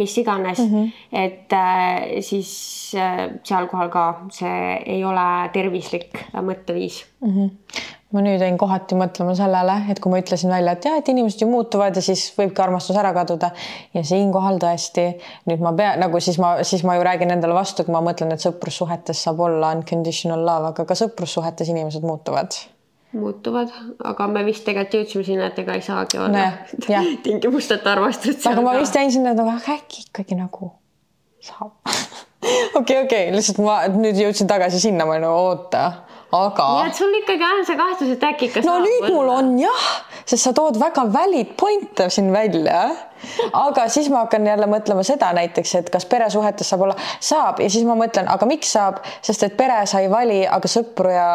[0.00, 0.74] mis iganes mm.
[0.74, 0.92] -hmm.
[1.12, 2.50] et äh, siis
[2.96, 7.34] äh, seal kohal ka see ei ole tervislik mõtteviis mm.
[7.36, 11.08] -hmm ma nüüd jäin kohati mõtlema sellele, et kui ma ütlesin välja, et jah, et
[11.12, 13.52] inimesed ju muutuvad ja siis võibki armastus ära kaduda
[13.94, 15.06] ja siinkohal tõesti
[15.50, 18.34] nüüd ma pean nagu siis ma, siis ma ju räägin endale vastu, et ma mõtlen,
[18.34, 22.58] et sõprussuhetes saab olla unconditional love, aga ka sõprussuhetes inimesed muutuvad.
[23.14, 23.70] muutuvad,
[24.10, 28.46] aga me vist tegelikult jõudsime sinna, et ega ei saagi olla no, tingimusteta armastust.
[28.50, 30.74] aga ma vist jäin sinna, et nagu äkki ikkagi nagu
[31.46, 31.78] saab
[32.80, 35.84] okei, okei, lihtsalt ma nüüd jõudsin tagasi sinna, ma olin oota
[36.32, 36.68] aga.
[36.78, 39.14] nii et sul ikkagi on see kahtlus, et äkki ikka no nüüd võtta.
[39.14, 39.86] mul on jah,
[40.24, 42.82] sest sa tood väga valid point'e siin välja
[43.52, 47.68] aga siis ma hakkan jälle mõtlema seda näiteks, et kas peresuhetes saab olla, saab ja
[47.70, 51.26] siis ma mõtlen, aga miks saab, sest et pere sa ei vali, aga sõpru ja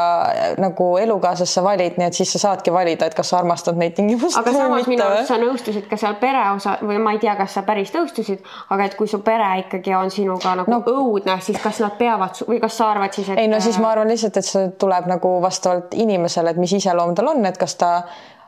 [0.61, 3.95] nagu elukaaslast sa valid, nii et siis sa saadki valida, et kas sa armastad neid
[3.97, 4.37] tingimusi.
[4.39, 7.57] aga samas minu arust sa nõustusid ka seal pere osa või ma ei tea, kas
[7.57, 8.41] sa päris nõustusid,
[8.73, 12.41] aga et kui su pere ikkagi on sinuga nagu no, õudne, siis kas nad peavad
[12.47, 13.43] või kas sa arvad siis, et?
[13.43, 17.15] ei no siis ma arvan lihtsalt, et see tuleb nagu vastavalt inimesele, et mis iseloom
[17.17, 17.91] tal on, et kas ta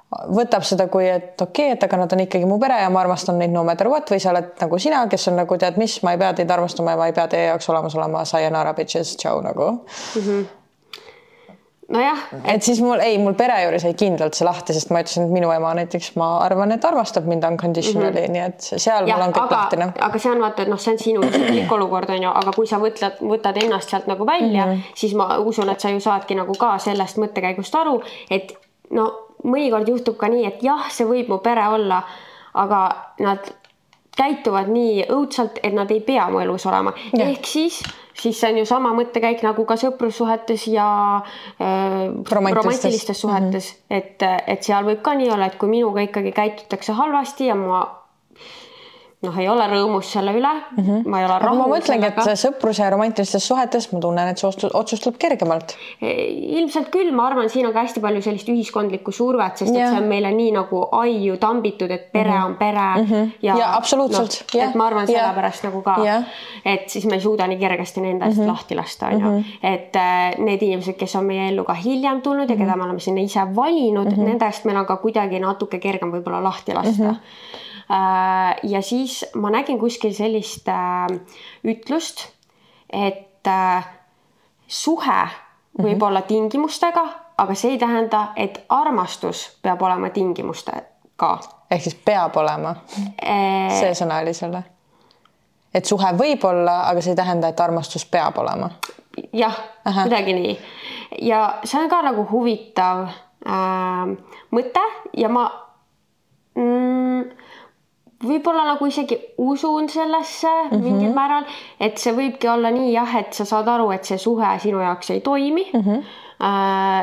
[0.08, 3.02] võtab seda kui, et okei okay,, et aga nad on ikkagi mu pere ja ma
[3.04, 5.98] armastan neid no matter what või sa oled nagu sina, kes on nagu tead mis,
[6.06, 9.18] ma ei pea teid armastama ja ma ei pea teie jaoks olemas olema sayonara bitches,
[9.20, 10.24] tšau nagu mm.
[10.24, 10.57] -hmm
[11.94, 12.48] nojah et...
[12.56, 15.34] et siis mul ei, mul pere juures jäi kindlalt see lahti, sest ma ütlesin, et
[15.34, 18.32] minu ema näiteks, ma arvan, et armastab mind unconditionally mm, -hmm.
[18.36, 19.90] nii et seal ja, mul on kõik aga, lahtine.
[20.10, 22.68] aga see on vaata, et noh, see on sinu isiklik olukord on ju, aga kui
[22.68, 24.98] sa võtled, võtad ennast sealt nagu välja mm, -hmm.
[25.04, 28.54] siis ma usun, et sa ju saadki nagu ka sellest mõttekäigust aru, et
[28.92, 29.12] no
[29.44, 32.02] mõnikord juhtub ka nii, et jah, see võib mu pere olla,
[32.54, 32.82] aga
[33.20, 33.52] nad
[34.18, 36.94] käituvad nii õudselt, et nad ei pea mu elus olema.
[37.20, 37.82] ehk siis,
[38.22, 40.88] siis see on ju sama mõttekäik nagu ka sõprussuhetes ja
[41.62, 43.98] äh, romantilistes suhetes mm, -hmm.
[43.98, 47.86] et, et seal võib ka nii olla, et kui minuga ikkagi käitutakse halvasti ja ma
[49.26, 51.06] noh, ei ole rõõmus selle üle mm, -hmm.
[51.10, 51.58] ma ei ole rahul.
[51.58, 55.74] ma mõtlengi, et sõpruse ja romantilistes suhetes ma tunnen, et see otsus tuleb kergemalt.
[56.02, 56.12] E,
[56.60, 59.88] ilmselt küll, ma arvan, siin on ka hästi palju sellist ühiskondlikku survet, sest yeah.
[59.88, 62.46] et see on meile nii nagu aiu tambitud, et pere mm -hmm.
[62.46, 63.10] on pere mm.
[63.10, 63.34] -hmm.
[63.42, 64.62] ja, ja absoluutselt no,.
[64.62, 65.98] et ma arvan sellepärast nagu ka
[66.66, 68.48] et siis me ei suuda nii kergesti nende eest mm -hmm.
[68.48, 69.30] lahti lasta, on ju.
[69.30, 69.44] Mhm.
[69.64, 72.66] et äh, need inimesed, kes on meie ellu ka hiljem tulnud ja mm -hmm.
[72.66, 74.26] keda me oleme sinna ise valinud mm, -hmm.
[74.26, 77.10] nende eest meil on ka kuidagi natuke kergem võib-olla lahti lasta mm.
[77.10, 77.66] -hmm
[78.64, 81.08] ja siis ma nägin kuskil sellist äh,
[81.64, 82.28] ütlust,
[82.92, 83.88] et äh,
[84.68, 85.28] suhe
[85.78, 86.06] võib -hmm.
[86.06, 87.08] olla tingimustega,
[87.38, 91.40] aga see ei tähenda, et armastus peab olema tingimustega.
[91.72, 92.76] ehk siis peab olema
[93.22, 93.70] e?
[93.80, 94.64] see sõna oli selle?
[95.74, 98.70] et suhe võib olla, aga see ei tähenda, et armastus peab olema?
[99.34, 99.58] jah,
[100.04, 100.60] kuidagi nii.
[101.22, 103.08] ja see on ka nagu huvitav
[103.48, 104.18] äh,
[104.52, 104.86] mõte
[105.18, 105.52] ja ma
[106.56, 107.47] mm,
[108.24, 110.84] võib-olla nagu isegi usun sellesse mm -hmm.
[110.84, 111.46] mingil määral,
[111.80, 115.10] et see võibki olla nii jah, et sa saad aru, et see suhe sinu jaoks
[115.10, 115.82] ei toimi mm.
[115.82, 116.04] -hmm.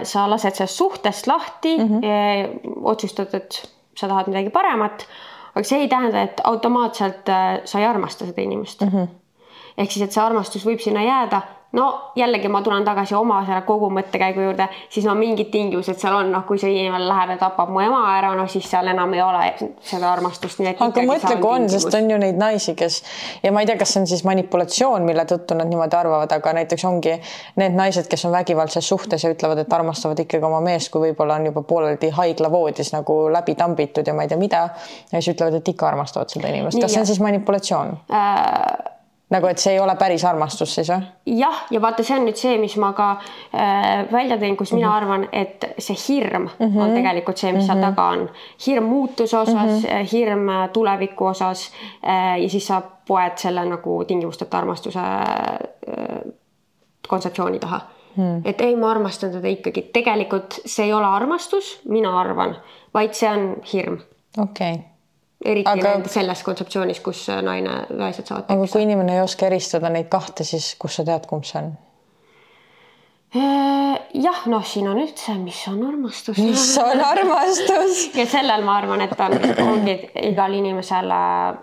[0.04, 2.82] sa lased sellest suhtest lahti mm, -hmm.
[2.82, 5.06] otsustad, et sa tahad midagi paremat,
[5.54, 8.88] aga see ei tähenda, et automaatselt äh, sa ei armasta seda inimest mm.
[8.88, 9.08] -hmm.
[9.78, 11.42] ehk siis, et see armastus võib sinna jääda
[11.74, 16.14] no jällegi ma tulen tagasi oma selle kogu mõttekäigu juurde, siis no mingid tingimused seal
[16.20, 19.14] on, noh, kui see inimene läheb ja tapab mu ema ära, no siis seal enam
[19.16, 19.42] ei ole
[19.82, 20.62] seda armastust.
[20.62, 23.00] aga mõtle, kui on, sest on ju neid naisi, kes
[23.42, 26.54] ja ma ei tea, kas see on siis manipulatsioon, mille tõttu nad niimoodi arvavad, aga
[26.60, 27.16] näiteks ongi
[27.60, 31.40] need naised, kes on vägivaldses suhtes ja ütlevad, et armastavad ikkagi oma meest, kui võib-olla
[31.40, 34.68] on juba pooleldi haiglavoodis nagu läbi tambitud ja ma ei tea, mida.
[35.10, 38.93] ja siis ütlevad, et ikka armastavad seda inimest, kas see on siis manipulatsioon äh...?
[39.34, 41.06] Nagu, et see ei ole päris armastus siis või?
[41.38, 44.76] jah, ja vaata, see on nüüd see, mis ma ka äh, välja tõin, kus mm
[44.76, 44.80] -hmm.
[44.80, 44.96] mina mhm.
[44.96, 46.82] arvan, et see hirm mm -hmm.
[46.82, 47.66] on tegelikult see, mis mm -hmm.
[47.66, 47.94] seal mhm.
[47.94, 48.28] taga on.
[48.66, 50.12] hirm muutuse osas mm, -hmm.
[50.12, 51.70] hirm äh, tuleviku osas
[52.06, 56.32] äh, ja siis sa poed selle nagu tingimusteta armastuse äh,
[57.08, 57.80] kontseptsiooni taha
[58.16, 58.40] hmm..
[58.44, 62.56] et ei, ma armastan teda ikkagi, tegelikult see ei ole armastus, mina arvan,
[62.94, 63.98] vaid see on hirm.
[64.38, 64.93] okei okay
[65.44, 70.08] eriti aga, selles kontseptsioonis, kus naine, naised saavad aga kui inimene ei oska eristada neid
[70.12, 71.74] kahte, siis kust sa tead, kumb see on?
[73.34, 76.38] Äh, jah, noh, siin on üldse, mis on armastus.
[76.38, 81.62] mis on armastus ja sellel ma arvan, et on, ongi igal inimesel äh,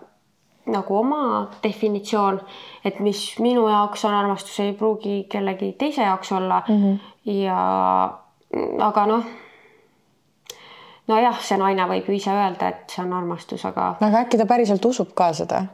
[0.72, 1.22] nagu oma
[1.64, 2.42] definitsioon,
[2.86, 6.84] et mis minu jaoks on armastus, ei pruugi kellegi teise jaoks olla mm.
[6.84, 7.00] -hmm.
[7.40, 7.62] ja
[8.90, 9.24] aga noh
[11.08, 13.96] nojah, see naine võib ju ise öelda, et see on armastus, aga.
[14.02, 15.66] aga äkki ta päriselt usub ka seda?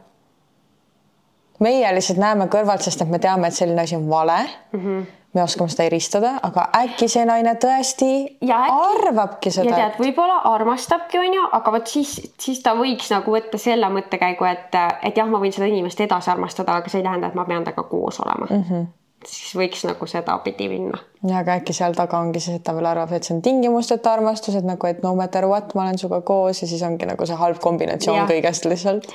[1.64, 4.82] meie lihtsalt näeme kõrvalt, sest et me teame, et selline asi on vale mm.
[4.82, 8.10] -hmm me oskame seda eristada, aga äkki see naine tõesti
[8.48, 9.70] ja äkki, arvabki seda.
[9.70, 14.48] ja tead, võib-olla armastabki, onju, aga vot siis, siis ta võiks nagu võtta selle mõttekäigu,
[14.48, 17.44] et, et jah, ma võin seda inimest edasi armastada, aga see ei tähenda, et ma
[17.44, 18.64] pean temaga koos olema mm.
[18.70, 18.86] -hmm
[19.26, 20.98] siis võiks nagu sedapidi minna.
[21.28, 24.12] ja aga äkki seal taga ongi siis, et ta veel arvab, et see on tingimusteta
[24.12, 27.26] armastus, et nagu, et no matter what, ma olen sinuga koos ja siis ongi nagu
[27.26, 28.28] see halb kombinatsioon ja.
[28.30, 29.10] kõigest lihtsalt.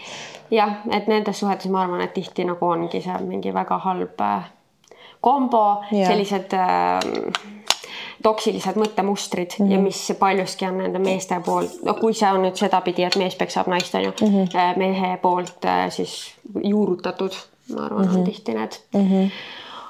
[0.51, 4.51] jah, et nendes suhetes ma arvan, et tihti nagu ongi seal mingi väga halb äh,
[5.23, 6.99] kombo, sellised äh,
[8.23, 9.71] toksilised mõttemustrid mm -hmm.
[9.71, 9.83] ja mhm.
[9.83, 13.67] mis paljuski on nende meeste poolt, no kui see on nüüd sedapidi, et mees peksab
[13.67, 14.77] naist, on ju mm, -hmm.
[14.77, 17.31] mehe poolt äh, siis juurutatud,
[17.75, 18.15] ma arvan mm, -hmm.
[18.15, 18.31] on mhm.
[18.31, 19.09] tihti need mm.
[19.09, 19.29] -hmm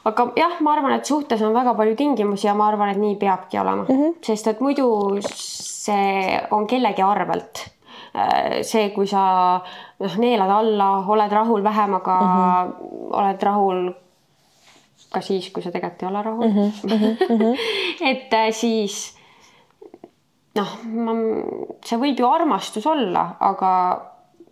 [0.09, 3.15] aga jah, ma arvan, et suhtes on väga palju tingimusi ja ma arvan, et nii
[3.21, 4.17] peabki olema mm, -hmm.
[4.25, 4.87] sest et muidu
[5.23, 7.69] see on kellegi arvelt.
[8.13, 9.23] Äh, see, kui sa
[9.99, 13.17] noh, neelad alla, oled rahul vähemaga mm, -hmm.
[13.19, 13.93] oled rahul
[15.13, 16.71] ka siis, kui sa tegelikult ei ole rahul mm.
[16.87, 17.57] -hmm.
[18.09, 19.17] et äh, siis
[20.55, 20.73] noh,
[21.85, 23.71] see võib ju armastus olla, aga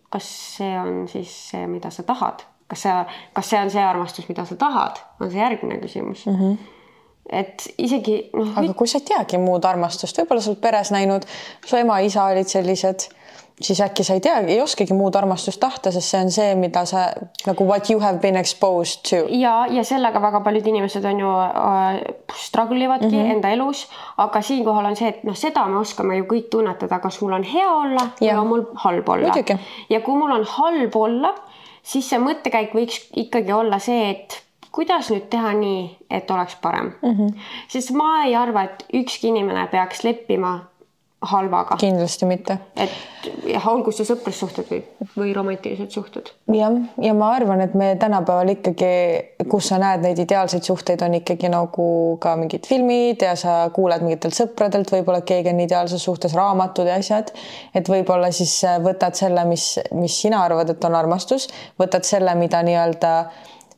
[0.10, 0.28] kas
[0.58, 2.44] see on siis see, mida sa tahad?
[2.72, 2.98] Kas sa,
[3.36, 6.36] kas see on see armastus, mida sa tahad, on see järgmine küsimus mm.
[6.36, 6.58] -hmm.
[7.42, 11.28] et isegi noh, aga kui sa ei teagi muud armastust, võib-olla sa oled peres näinud,
[11.66, 13.10] su ema-isa olid sellised
[13.62, 16.84] siis äkki sa ei teagi, ei oskagi muud armastust tahta, sest see on see, mida
[16.90, 17.04] sa
[17.48, 19.22] nagu what you have been exposed to.
[19.30, 22.02] ja, ja sellega väga paljud inimesed on ju äh,
[22.46, 23.32] struggle ivadki mm -hmm.
[23.36, 27.22] enda elus, aga siinkohal on see, et noh, seda me oskame ju kõik tunnetada, kas
[27.22, 28.34] mul on hea olla ja.
[28.34, 29.34] või on mul halb olla.
[29.90, 31.34] ja kui mul on halb olla,
[31.84, 36.94] siis see mõttekäik võiks ikkagi olla see, et kuidas nüüd teha nii, et oleks parem
[37.02, 37.16] mm.
[37.18, 37.40] -hmm.
[37.68, 40.60] sest ma ei arva, et ükski inimene peaks leppima
[41.22, 41.76] halvaga.
[41.78, 42.58] kindlasti mitte.
[42.76, 42.92] et
[43.46, 44.80] jah, olgu see sõprussuhted või,
[45.14, 46.32] või romantilised suhted.
[46.54, 51.20] jah, ja ma arvan, et me tänapäeval ikkagi, kus sa näed neid ideaalseid suhteid, on
[51.20, 51.88] ikkagi nagu
[52.24, 56.98] ka mingid filmid ja sa kuuled mingitelt sõpradelt, võib-olla keegi on ideaalses suhtes, raamatud ja
[57.02, 57.34] asjad.
[57.76, 61.50] et võib-olla siis võtad selle, mis, mis sina arvad, et on armastus,
[61.80, 63.16] võtad selle, mida nii-öelda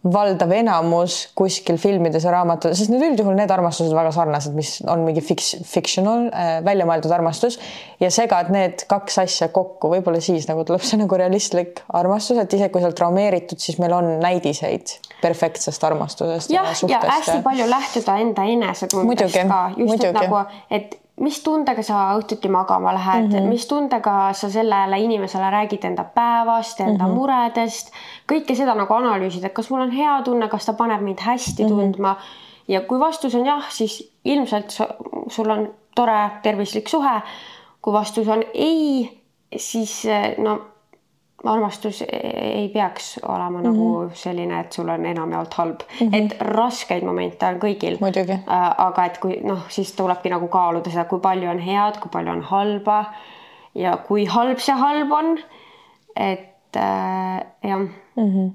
[0.03, 5.05] valdav enamus kuskil filmides ja raamatutes, sest need üldjuhul need armastused väga sarnased, mis on
[5.07, 7.55] mingi fix, fictional äh,, välja mõeldud armastus
[8.03, 12.57] ja segad need kaks asja kokku, võib-olla siis nagu tuleb see nagu realistlik armastus, et
[12.57, 16.51] isegi kui sa oled traumeeritud, siis meil on näidiseid perfektsest armastusest.
[16.51, 17.45] jah, ja hästi ja...
[17.45, 23.27] palju lähtuda enda enesetundest ka, just et nagu, et mis tundega sa õhtuti magama lähed
[23.27, 23.49] mm, -hmm.
[23.49, 27.15] mis tundega sa sellele inimesele räägid enda päevast, enda mm -hmm.
[27.15, 27.91] muredest,
[28.31, 31.63] kõike seda nagu analüüsida, et kas mul on hea tunne, kas ta paneb mind hästi
[31.63, 31.73] mm -hmm.
[31.73, 32.15] tundma.
[32.67, 34.77] ja kui vastus on jah, siis ilmselt
[35.27, 37.21] sul on tore tervislik suhe.
[37.81, 39.21] kui vastus on ei,
[39.57, 40.03] siis
[40.37, 40.72] no
[41.43, 43.67] armastus ei peaks olema mm -hmm.
[43.67, 46.15] nagu selline, et sul on enamjaolt halb mm, -hmm.
[46.15, 47.97] et raskeid momente on kõigil.
[48.29, 52.09] Äh, aga et kui noh, siis tulebki nagu kaaluda seda, kui palju on head, kui
[52.11, 53.05] palju on halba
[53.75, 55.37] ja kui halb see halb on.
[56.15, 57.89] et äh, jah mm.
[58.15, 58.51] -hmm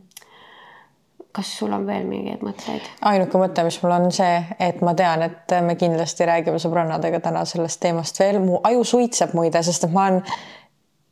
[1.39, 2.87] kas sul on veel mingeid mõtteid?
[3.03, 7.45] ainuke mõte, mis mul on see, et ma tean, et me kindlasti räägime sõbrannadega täna
[7.45, 10.23] sellest teemast veel, mu aju suitseb muide, sest et ma olen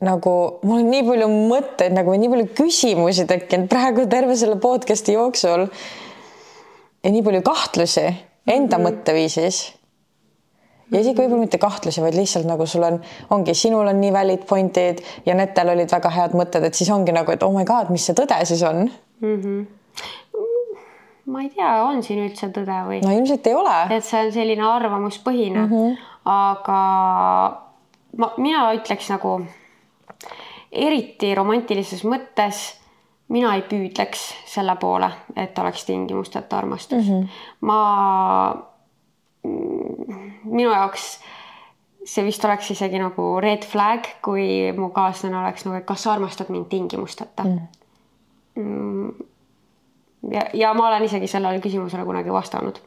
[0.04, 0.32] nagu
[0.66, 5.68] mul on nii palju mõtteid nagu nii palju küsimusi tekkinud praegu terve selle podcast'i jooksul.
[7.02, 8.86] ja nii palju kahtlusi enda mm -hmm.
[8.86, 9.72] mõtteviisis.
[10.90, 14.44] ja isegi võib-olla mitte kahtlusi, vaid lihtsalt nagu sul on, ongi, sinul on nii valid
[14.46, 17.90] point'id ja netel olid väga head mõtted, et siis ongi nagu, et oh my god,
[17.90, 18.90] mis see tõde siis on
[19.20, 19.42] mm?
[19.42, 19.66] -hmm
[21.26, 23.00] ma ei tea, on siin üldse tõde või?
[23.02, 23.76] no ilmselt ei ole.
[23.96, 25.96] et see on selline arvamuspõhine mm, -hmm.
[26.24, 26.80] aga
[28.16, 29.40] ma, mina ütleks nagu
[30.72, 32.64] eriti romantilises mõttes
[33.28, 37.12] mina ei püüdleks selle poole, et oleks tingimusteta armastus mm.
[37.12, 37.28] -hmm.
[37.60, 38.56] ma,
[40.44, 41.18] minu jaoks
[42.06, 46.12] see vist oleks isegi nagu red flag, kui mu kaaslane oleks nagu, et kas sa
[46.12, 47.58] armastad mind tingimusteta mm.
[48.56, 49.26] -hmm.
[50.32, 52.78] ja, ja ma olen isegi sellele küsimusele kunagi vastanud.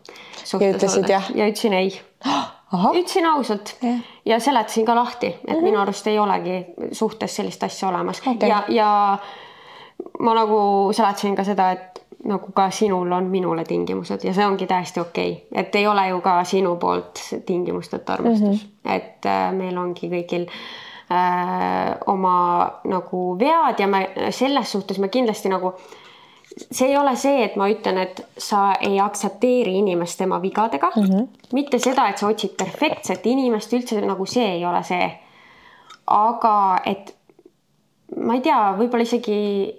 [0.60, 1.32] ja ütlesid jah?
[1.36, 2.02] ja ütlesin ei
[2.74, 4.00] ütlesin ausalt yeah.
[4.26, 5.64] ja seletasin ka lahti, et mm -hmm.
[5.64, 8.50] minu arust ei olegi suhtes sellist asja olemas okay.
[8.50, 9.18] ja, ja
[10.20, 14.68] ma nagu seletasin ka seda, et nagu ka sinul on minule tingimused ja see ongi
[14.68, 18.96] täiesti okei okay., et ei ole ju ka sinu poolt tingimusteta armastus mm, -hmm.
[18.96, 20.48] et äh, meil ongi kõigil
[21.12, 26.09] äh, oma nagu vead ja me selles suhtes me kindlasti nagu äh,
[26.58, 31.04] see ei ole see, et ma ütlen, et sa ei aktsepteeri inimest tema vigadega mm.
[31.04, 31.28] -hmm.
[31.54, 35.12] mitte seda, et sa otsid perfektset inimest, üldse nagu see ei ole see.
[36.08, 37.16] aga et
[38.18, 39.76] ma ei tea, võib-olla isegi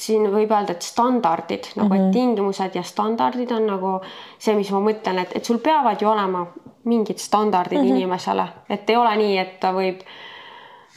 [0.00, 2.00] siin võib öelda, et standardid nagu mm, -hmm.
[2.00, 2.12] et mhm.
[2.12, 4.00] tingimused ja standardid on nagu
[4.38, 6.46] see, mis ma mõtlen, et, et sul peavad ju olema
[6.84, 7.96] mingid standardid mm -hmm.
[7.96, 10.00] inimesele, et ei ole nii, et ta võib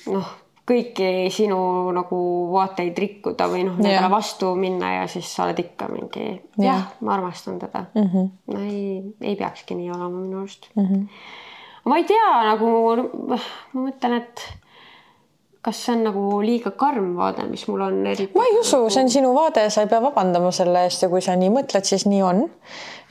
[0.08, 0.34] noh
[0.66, 1.58] kõiki sinu
[1.94, 2.20] nagu
[2.54, 6.78] vaateid rikkuda või noh, nendele vastu minna ja siis sa oled ikka mingi jah ja,,
[7.06, 8.08] ma armastan teda mm.
[8.10, 8.30] -hmm.
[8.54, 10.86] no ei, ei peakski nii olema minu arust mm.
[10.86, 11.08] -hmm.
[11.86, 12.72] ma ei tea, nagu
[13.30, 13.40] ma
[13.74, 14.48] mõtlen, et
[15.66, 18.38] kas see on nagu liiga karm vaade, mis mul on eriti?
[18.38, 21.24] ma ei usu, see on sinu vaade, sa ei pea vabandama selle eest ja kui
[21.26, 22.44] sa nii mõtled, siis nii on.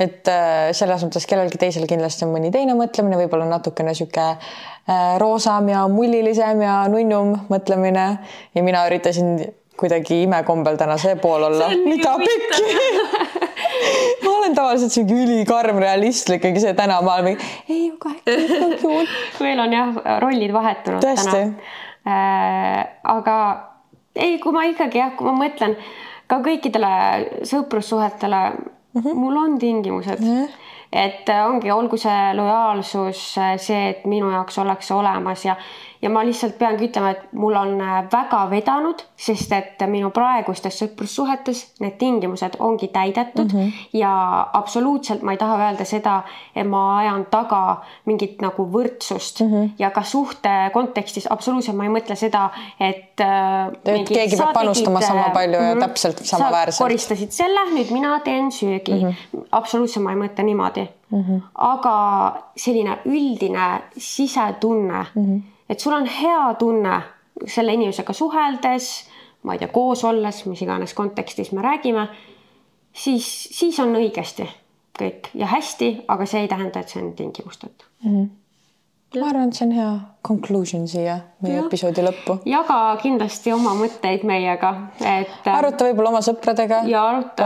[0.03, 5.03] et äh, selles mõttes kellelgi teisel kindlasti on mõni teine mõtlemine, võib-olla natukene sihuke äh,
[5.23, 8.07] roosam ja mullilisem ja nunnum mõtlemine
[8.55, 9.37] ja mina üritasin
[9.75, 11.73] kuidagi imekombel täna see pool olla.
[11.75, 13.43] mida pekki
[14.25, 18.15] ma olen tavaliselt siuke ülikarm realistlik, ikkagi see täna ma olen mingi ei, aga
[19.45, 21.35] meil on jah rollid vahetunud Tõesti.
[21.35, 23.37] täna aga
[24.15, 25.77] ei, kui ma ikkagi jah, kui ma mõtlen
[26.29, 29.15] ka kõikidele sõprussuhetele mm, -hmm.
[29.15, 30.37] mul on tingimused mm.
[30.37, 33.23] -hmm et ongi, olgu see lojaalsus,
[33.59, 35.57] see, et minu jaoks ollakse olemas ja,
[36.05, 40.77] ja ma lihtsalt peangi ütlema, et mul on äh, väga vedanud, sest et minu praegustes
[40.83, 43.87] sõprussuhetes need tingimused ongi täidetud mm -hmm.
[43.97, 44.13] ja
[44.53, 46.19] absoluutselt ma ei taha öelda seda,
[46.55, 47.63] et ma ajan taga
[48.05, 49.71] mingit nagu võrdsust mm -hmm.
[49.79, 52.51] ja ka suhte kontekstis absoluutselt ma ei mõtle seda,
[52.81, 55.87] et äh, keegi peab panustama tegid, sama palju ja mm -hmm.
[55.87, 56.85] täpselt samaväärselt.
[56.85, 59.09] koristasid selle, nüüd mina teen söögi mm.
[59.09, 59.47] -hmm.
[59.53, 61.23] absoluutselt ma ei mõtle niimoodi mm.
[61.23, 61.41] -hmm.
[61.55, 61.97] aga
[62.57, 65.54] selline üldine sisetunne mm, -hmm.
[65.69, 67.01] Et sul on hea tunne
[67.47, 68.91] selle inimesega suheldes,
[69.43, 72.09] ma ei tea, koos olles, mis iganes kontekstis me räägime,
[72.93, 74.47] siis, siis on õigesti
[74.99, 78.17] kõik ja hästi, aga see ei tähenda, et see on tingimusteta mm.
[78.17, 78.33] -hmm
[79.21, 79.91] ma arvan, et see on hea
[80.27, 81.65] conclusion siia meie ja.
[81.67, 82.39] episoodi lõppu.
[82.49, 85.31] jaga kindlasti oma mõtteid meiega, et.
[85.47, 86.83] Äh, aruta võib-olla oma sõpradega,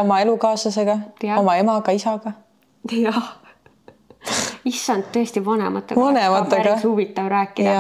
[0.01, 0.99] oma elukaaslasega,
[1.37, 2.33] oma emaga, isaga.
[2.93, 3.35] jah,
[4.69, 6.01] issand, tõesti vanematega.
[6.01, 6.63] vanematega.
[6.63, 7.79] päris huvitav rääkida.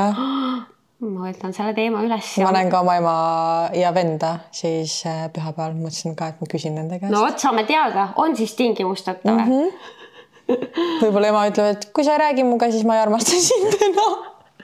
[1.15, 2.33] ma võtan selle teema üles.
[2.43, 3.19] ma näen ka oma ema
[3.77, 7.13] ja venda siis äh, pühapäeval, mõtlesin ka, et ma küsin nende käest.
[7.15, 9.95] no vot, saame teada, on siis tingimusteta või mm -hmm.?
[11.05, 14.19] võib-olla ema ütleb, et kui sa ei räägi minuga, siis ma ei armasta sind enam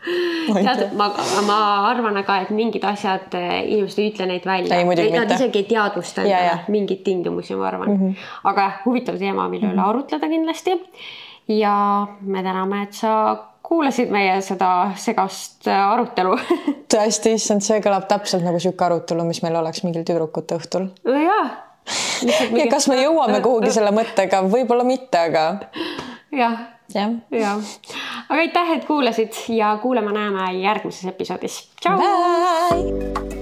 [0.04, 1.08] tead, ma,
[1.46, 1.58] ma
[1.88, 4.80] arvan aga, et mingid asjad, eh, inimesed ei ütle neid välja.
[5.14, 6.26] Nad isegi ei teadvusta
[6.72, 8.00] mingeid tingimusi, ma arvan mm.
[8.02, 8.32] -hmm.
[8.50, 9.88] aga huvitav teema, mille üle mm -hmm.
[9.88, 10.76] arutleda kindlasti.
[11.48, 13.12] Ja me täname, et sa
[13.64, 14.70] kuulasid meie seda
[15.00, 16.36] segast arutelu
[16.94, 20.90] tõesti, issand, see kõlab täpselt nagu sihuke arutelu, mis meil oleks mingil tüdrukute õhtul.
[21.04, 21.46] jaa
[22.58, 25.44] ja kas me jõuame kuhugi selle mõttega, võib-olla mitte, aga.
[26.32, 26.58] jah,
[26.94, 27.54] jah ja.
[28.28, 31.64] aga aitäh, et kuulasid ja kuuleme-näeme järgmises episoodis.
[31.80, 33.33] tšau.